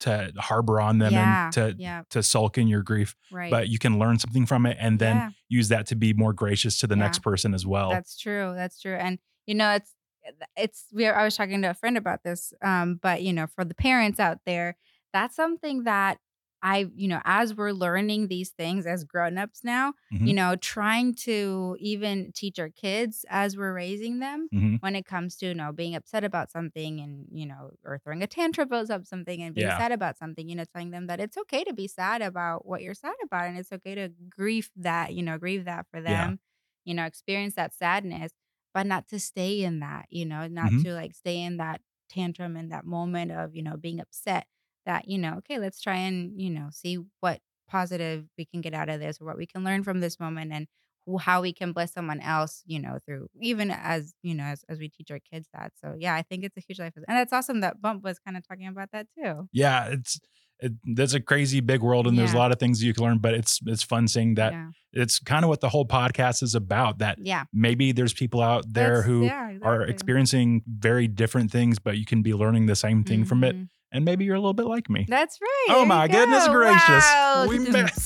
[0.00, 3.68] to harbor on them yeah and to yeah to sulk in your grief, right but
[3.68, 5.30] you can learn something from it and then yeah.
[5.48, 7.90] use that to be more gracious to the next person as well.
[7.90, 8.52] That's true.
[8.54, 8.94] That's true.
[8.94, 9.92] And you know, it's
[10.56, 12.52] it's we are, I was talking to a friend about this.
[12.62, 14.76] Um, but you know, for the parents out there,
[15.12, 16.18] that's something that
[16.62, 20.30] I, you know, as we're learning these things as grown-ups now, Mhm.
[20.30, 24.78] you know, trying to even teach our kids as we're raising them Mhm.
[24.80, 28.22] when it comes to, you know, being upset about something and, you know, or throwing
[28.22, 29.80] a tantrum about something and being Yeah.
[29.80, 32.82] sad about something, you know, telling them that it's okay to be sad about what
[32.82, 36.30] you're sad about and it's okay to grieve that, you know, grieve that for Yeah.
[36.30, 36.40] them,
[36.84, 38.32] you know, experience that sadness,
[38.78, 40.84] but not to stay in that, you know, not Mhm.
[40.84, 44.46] to like stay in that tantrum and that moment of, you know, being upset
[44.86, 48.74] that, you know, okay, let's try and, you know, see what positive we can get
[48.74, 50.68] out of this or what we can learn from this moment and
[51.20, 54.78] how we can bless someone else, you know, through even as, you know, as, as
[54.78, 55.72] we teach our kids that.
[55.76, 56.92] So yeah, I think it's a huge life.
[56.96, 59.48] And that's awesome that Bump was kind of talking about that too.
[59.52, 60.20] Yeah, it's
[60.60, 63.18] it, there's a crazy big world and there's a lot of things you can learn,
[63.18, 64.70] but it's it's fun seeing that yeah.
[64.92, 66.98] it's kind of what the whole podcast is about.
[66.98, 67.44] That yeah.
[67.52, 72.04] maybe there's people out there That's- who yeah, are experiencing very different things, but you
[72.04, 73.56] can be learning the same thing from it.
[73.56, 73.68] Mhm.
[73.92, 75.06] And maybe you're a little bit like me.
[75.08, 75.66] That's right.
[75.70, 76.52] Oh there you my goodness go.
[76.52, 77.04] gracious.
[77.04, 77.46] Wow.
[77.48, 77.98] We met.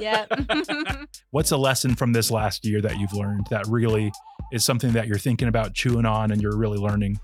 [0.00, 0.32] yep.
[1.30, 4.10] What's a lesson from this last year that you've learned that really
[4.52, 7.20] is something that you're thinking about chewing on and you're really learning?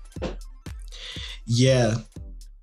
[1.45, 1.95] Yeah.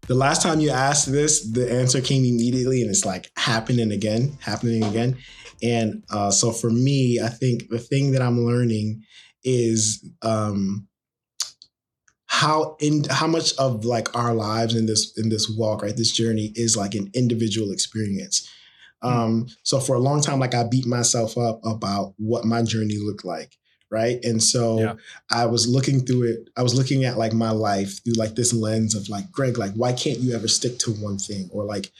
[0.07, 4.36] The last time you asked this, the answer came immediately, and it's like happening again,
[4.40, 5.16] happening again.
[5.62, 9.02] And uh, so for me, I think the thing that I'm learning
[9.44, 10.88] is um,
[12.26, 16.12] how in how much of like our lives in this in this walk, right, this
[16.12, 18.48] journey is like an individual experience.
[19.02, 22.96] Um, so for a long time, like I beat myself up about what my journey
[22.98, 23.55] looked like,
[23.95, 24.18] right?
[24.24, 24.95] And so Yeah.
[25.30, 26.51] I was looking through it.
[26.57, 29.72] I was looking at like my life through like this lens of like, Greg, like,
[29.74, 31.49] why can't you ever stick to one thing?
[31.53, 31.92] Or like,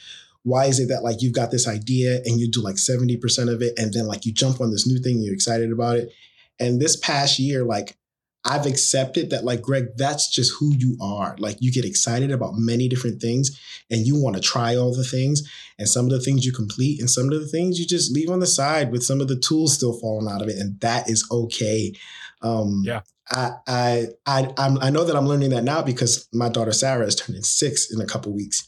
[0.43, 3.61] why is it that like you've got this idea and you do like 70% of
[3.61, 6.11] it and then like you jump on this new thing, you're excited about it.
[6.59, 7.97] And this past year, like
[8.45, 11.35] I've accepted that like Greg, that's just who you are.
[11.39, 15.03] Like you get excited about many different things and you want to try all the
[15.03, 15.41] things.
[15.79, 18.29] And some of the things you complete and some of the things you just leave
[18.29, 20.57] on the side with some of the tools still falling out of it.
[20.57, 21.93] And that is okay.
[22.41, 23.01] Um Yeah.
[23.31, 27.07] I I I I'm, I know that I'm learning that now because my daughter Sarah
[27.07, 28.67] is turning six in a couple weeks.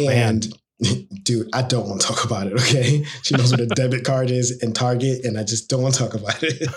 [0.00, 0.40] Oh, man.
[1.22, 2.52] Dude, I don't want to talk about it.
[2.54, 5.94] Okay, she knows what a debit card is and Target, and I just don't want
[5.94, 6.68] to talk about it.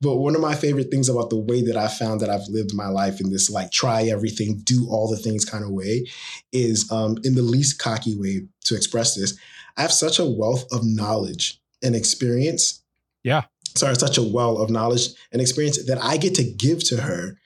[0.00, 2.74] but one of my favorite things about the way that I found that I've lived
[2.74, 6.06] my life in this like try everything, do all the things kind of way,
[6.52, 9.38] is um, in the least cocky way to express this.
[9.76, 12.82] I have such a wealth of knowledge and experience.
[13.22, 13.42] Yeah.
[13.76, 17.38] Sorry, such a well of knowledge and experience that I get to give to her.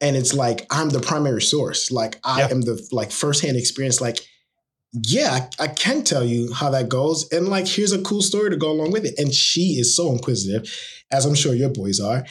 [0.00, 1.90] And it's like I'm the primary source.
[1.90, 2.48] Like I Yeah.
[2.50, 4.00] am the like firsthand experience.
[4.00, 4.18] Like
[4.92, 7.30] yeah, I, can tell you how that goes.
[7.30, 9.18] And like, here's a cool story to go along with it.
[9.18, 10.72] And she is so inquisitive,
[11.12, 12.24] as I'm sure your boys are.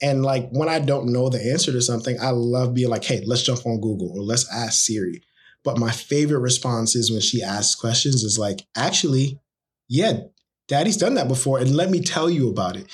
[0.00, 3.22] And like, when I don't know the answer to something, I love being like, hey,
[3.26, 5.22] let's jump on Google or let's ask Siri.
[5.62, 9.40] But my favorite response is when she asks questions is like, actually,
[9.88, 10.20] yeah,
[10.68, 11.58] daddy's done that before.
[11.58, 12.86] And let me tell you about it.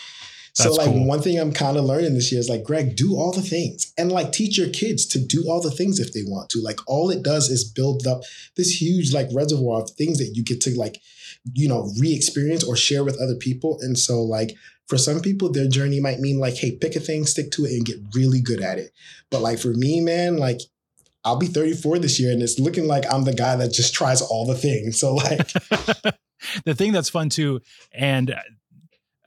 [0.55, 1.07] So like cool.
[1.07, 3.93] one thing I'm kind of learning this year is like Greg, do all the things
[3.97, 6.61] and like teach your kids to do all the things if they want to.
[6.61, 8.23] Like all it does is build up
[8.57, 11.01] this huge like reservoir of things that you get to like,
[11.55, 13.79] you know, re-experience or share with other people.
[13.81, 14.55] And so like
[14.89, 17.73] for some people, their journey might mean like, hey, pick a thing, stick to it,
[17.73, 18.93] and get really good at it.
[19.31, 20.61] But like for me, man, like
[21.25, 24.21] I'll be 34 this year, and it's looking like I'm the guy that just tries
[24.21, 24.99] all the things.
[24.99, 25.53] So like,
[26.65, 27.61] the thing that's fun too,
[27.93, 28.41] and uh,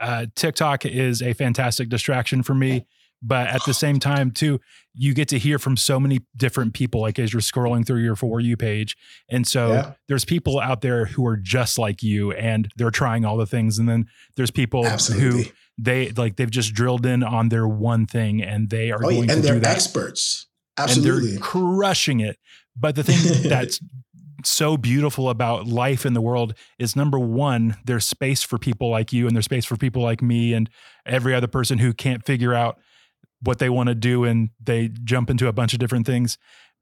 [0.02, 2.86] uh, TikTok is a fantastic distraction for me.
[3.24, 4.60] But at the same time, too,
[4.93, 8.16] you get to hear from so many different people, like as you're scrolling through your
[8.16, 8.96] For You page.
[9.30, 9.91] And so Yeah.
[10.08, 13.80] there's people out there who are just like you and they're trying all the things.
[13.80, 15.43] And then there's people who
[15.78, 19.16] they like, they've just drilled in on their one thing and they are Oh, yeah,
[19.16, 19.76] going and to they're do that.
[19.76, 20.48] experts.
[20.78, 21.32] And Absolutely.
[21.32, 22.38] they're crushing it.
[22.78, 23.80] But the thing that's
[24.46, 29.12] so beautiful about life in the world is number one, there's space for people like
[29.14, 30.70] you, and there's space for people like me, and
[31.06, 32.78] every other person who can't figure out
[33.41, 36.38] what they want to do and they jump into a bunch of different things.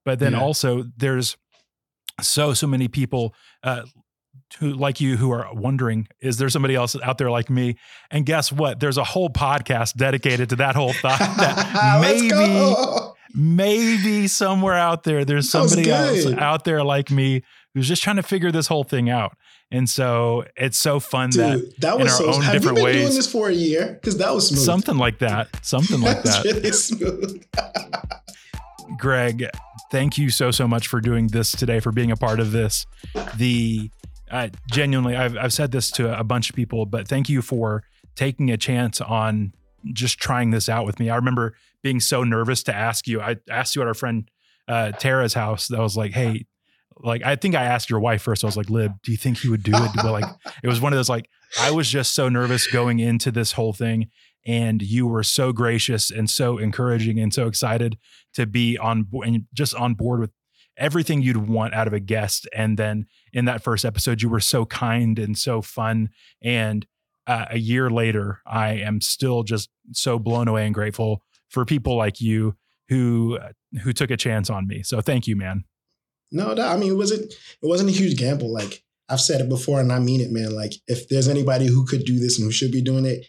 [0.05, 0.41] But then Yeah.
[0.41, 1.35] also, there's
[2.21, 3.33] so, so many people.
[3.63, 3.83] Uh,
[4.59, 7.75] who like you who are wondering is there somebody else out there like me
[8.11, 12.29] and guess what there's a whole podcast dedicated to that whole thought that Let's maybe
[12.29, 13.02] go.
[13.33, 17.41] Maybe somewhere out there there's somebody else out there like me
[17.73, 19.35] who's just trying to figure this whole thing out
[19.71, 22.33] and so it's so fun that Dude, that in was our so.
[22.33, 22.95] own Have you been ways.
[22.95, 23.93] doing this for a year?
[23.99, 24.59] Because that was smooth.
[24.63, 27.43] something like that something like that really smooth.
[28.97, 29.45] greg
[29.91, 32.85] thank you so so much for doing this today for being a part of this
[33.37, 33.89] the
[34.31, 37.83] uh, genuinely I've, I've said this to a bunch of people but thank you for
[38.15, 39.53] taking a chance on
[39.91, 43.35] just trying this out with me i remember being so nervous to ask you i
[43.49, 44.29] asked you at our friend
[44.67, 46.45] uh, tara's house that was like hey
[46.97, 48.43] like i think i asked your wife first.
[48.43, 49.91] I was like lib do you think he would do it?
[49.95, 50.25] But like
[50.63, 51.27] it was one of those like
[51.59, 54.09] i was just so nervous going into this whole thing
[54.45, 57.97] and you were so gracious and so encouraging and so excited
[58.33, 60.31] to be on board and just on board with
[60.77, 62.47] everything you'd want out of a guest.
[62.53, 66.09] And then in that first episode you were so kind and so fun.
[66.41, 66.85] And
[67.25, 71.23] uh, a year later i am still just so blown away and grateful
[71.53, 72.55] for people like you
[72.89, 73.39] who
[73.83, 75.63] who took a chance on me so thank you man
[76.31, 78.51] No, no, I mean it wasn't it wasn't a huge gamble.
[78.51, 80.51] Like I've said it before and I mean it, man.
[80.55, 83.25] Like if there's anybody who could do this and who should be doing it,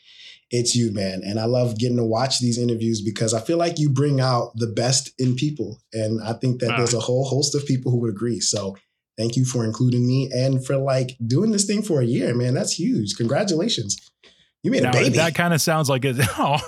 [0.50, 1.20] it's you, man.
[1.24, 4.52] And I love getting to watch these interviews because I feel like you bring out
[4.54, 5.80] the best in people.
[5.92, 6.76] And I think that Ah.
[6.78, 8.40] there's a whole host of people who would agree.
[8.40, 8.76] So
[9.16, 12.52] Thank you for including me and for like doing this thing for a year, man.
[12.52, 13.14] That's huge.
[13.16, 13.96] Congratulations.
[14.64, 15.16] You made Now, a baby.
[15.18, 16.16] that kind of sounds like it.
[16.38, 16.58] Oh,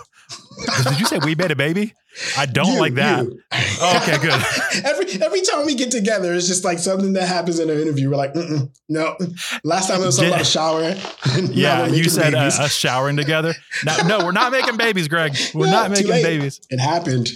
[0.85, 1.93] did you say we made a baby?
[2.39, 3.25] I don't You, like that.
[3.25, 3.41] you.
[3.53, 4.33] Oh, okay, good.
[4.87, 8.09] every every time we get together, it's just like something that happens in an interview.
[8.09, 9.17] We're like, Mm-mm, no.
[9.65, 10.97] Last time it was something about showering.
[11.53, 13.55] Yeah, you said uh, us showering together.
[13.85, 15.37] No, no, we're not making babies, Greg.
[15.55, 16.61] We're No, not making babies.
[16.71, 17.29] it happened.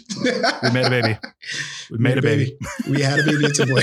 [0.63, 1.19] We made a baby.
[1.91, 2.57] We made a baby.
[2.89, 3.45] We had a baby.
[3.45, 3.83] It's a boy.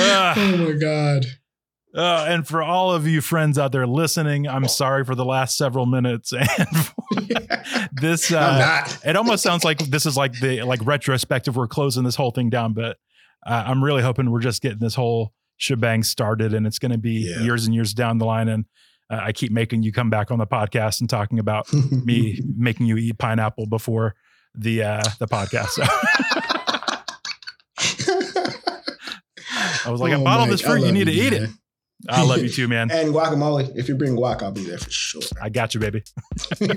[0.00, 0.38] Ugh.
[0.38, 1.26] oh my god.
[1.94, 5.56] Uh, and for all of you friends out there listening, I'm sorry for the last
[5.56, 6.32] several minutes.
[7.16, 7.28] And
[7.92, 11.54] this, uh, it almost sounds like this is like the like retrospective.
[11.54, 12.96] We're closing this whole thing down, but
[13.46, 16.98] uh, I'm really hoping we're just getting this whole shebang started, and it's going to
[16.98, 17.42] be Yeah.
[17.44, 18.48] years and years down the line.
[18.48, 18.64] And
[19.10, 22.86] uh, I keep making you come back on the podcast and talking about me making
[22.86, 24.16] you eat pineapple before
[24.56, 25.68] the uh, the podcast.
[25.68, 25.82] So
[29.86, 30.84] I was like, I Oh, bought all this fruit.
[30.84, 31.50] You need to eat it.
[32.08, 32.90] I love you too, man.
[32.90, 33.74] And guacamole.
[33.76, 35.22] If you bring guac, I'll be there for sure.
[35.40, 36.02] I got you, baby.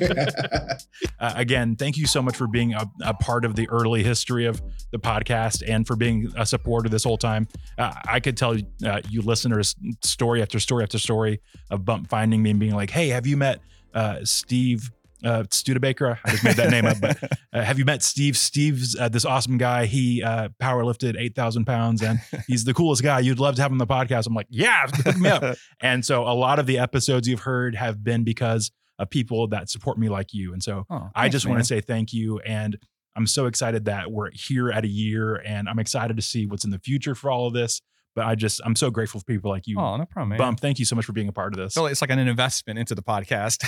[1.19, 4.45] Uh, again, thank you so much for being a, a part of the early history
[4.45, 4.61] of
[4.91, 7.47] the podcast and for being a supporter this whole time.
[7.77, 8.55] Uh, I could tell
[8.85, 12.91] uh, you listeners story after story after story of Bump finding me and being like,
[12.91, 13.61] "Hey, have you met
[13.93, 14.91] uh, Steve
[15.27, 16.19] uh, Studebaker?
[16.23, 17.21] I just made that name up, but
[17.53, 18.37] uh, have you met Steve?
[18.37, 19.85] Steve's uh, this awesome guy.
[19.85, 23.19] He uh, power lifted eight thousand pounds, and he's the coolest guy.
[23.19, 26.03] You'd love to have him on the podcast." I'm like, "Yeah, hook me up." And
[26.03, 29.97] so a lot of the episodes you've heard have been because of people that support
[29.99, 30.53] me like you.
[30.53, 32.39] And so Oh, I just want to say thank you.
[32.39, 32.77] And
[33.15, 36.65] I'm so excited that we're here at a year and I'm excited to see what's
[36.65, 37.81] in the future for all of this.
[38.17, 39.79] But I just, I'm so grateful for people like you.
[39.79, 40.39] Oh, no problem, man.
[40.39, 41.75] Bump, thank you so much for being a part of this.
[41.75, 43.61] So it's like an investment into the podcast.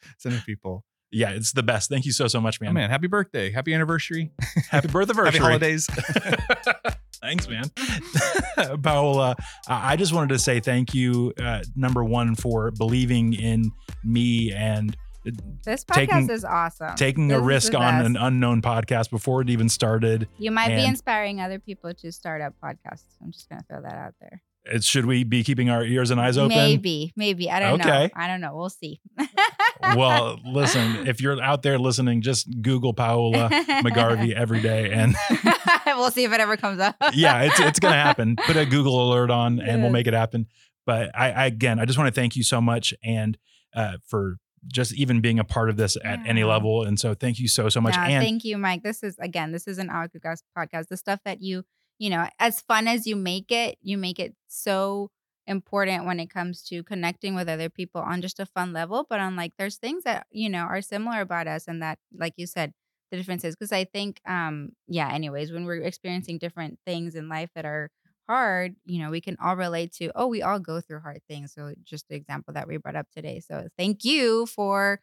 [0.18, 0.84] Sending people.
[1.10, 1.90] yeah, it's the best.
[1.90, 2.74] Thank you so, so much, Oh, man.
[2.74, 3.50] man, happy birthday.
[3.50, 4.30] Happy anniversary.
[4.70, 5.14] Happy birthday.
[5.24, 5.88] Happy holidays.
[7.20, 7.64] Thanks, man.
[8.80, 9.34] Paola,
[9.66, 13.72] I I just wanted to say thank you, uh, number one, for believing in
[14.04, 14.96] me and
[15.64, 16.94] This podcast Taking- is awesome.
[16.96, 20.28] taking This a risk on an unknown podcast before it even started.
[20.38, 23.04] You might be inspiring other people to start up podcasts.
[23.22, 24.42] I'm just gonna throw that out there.
[24.68, 26.56] It, should we be keeping our ears and eyes open?
[26.56, 27.48] Maybe, maybe.
[27.48, 27.84] I don't know.
[27.84, 28.10] Okay.
[28.16, 28.56] I don't know.
[28.56, 29.00] We'll see.
[29.94, 34.90] well, listen, if you're out there listening, just Google Paola McGarvey every day.
[34.90, 35.14] And
[35.86, 36.96] we'll see if it ever comes up.
[37.14, 38.36] yeah, it's it's gonna happen.
[38.36, 40.46] Put a Google alert on and we'll make it happen.
[40.84, 43.38] But I, I again I just want to thank you so much and
[43.74, 46.82] uh, for just even being a part of this at any level.
[46.82, 47.94] And so thank you so so much.
[47.94, 48.82] Yeah, and thank you, Mike.
[48.82, 50.88] This is again, this is an Outcast podcast.
[50.88, 51.64] The stuff that you,
[51.98, 55.10] you know, as fun as you make it, you make it so
[55.46, 59.06] important when it comes to connecting with other people on just a fun level.
[59.08, 62.34] But on like, there's things that you know are similar about us, and that, like
[62.36, 62.72] you said,
[63.10, 63.54] the differences.
[63.54, 65.12] Because I think, um, yeah.
[65.12, 67.90] Anyways, when we're experiencing different things in life that are
[68.28, 70.10] hard, you know, we can all relate to.
[70.14, 71.52] Oh, we all go through hard things.
[71.54, 73.40] So just the example that we brought up today.
[73.40, 75.00] So thank you for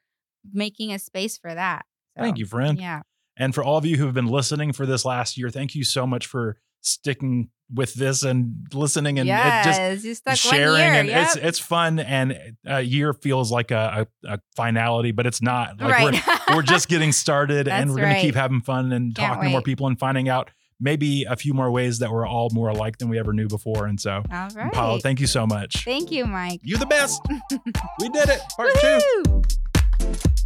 [0.51, 1.85] making a space for that.
[2.17, 2.79] Thank you, friend.
[2.79, 3.01] Yeah.
[3.37, 5.83] And for all of you who have been listening for this last year, thank you
[5.83, 11.25] so much for sticking with this and listening and it just sharing and yep.
[11.25, 15.79] it's it's fun and a year feels like a, a, a finality but it's not
[15.79, 16.23] like right.
[16.49, 19.45] we're, we're just getting started and we're going to keep having fun and Can't talking
[19.45, 20.51] to more people and finding out
[20.83, 23.87] maybe a few more ways that we're all more alike than we ever knew before
[23.87, 24.71] and so All right.
[24.73, 26.59] Paola, thank you so much Thank you, Mike.
[26.63, 27.21] You're the best
[27.99, 30.43] we did it part two Woohoo!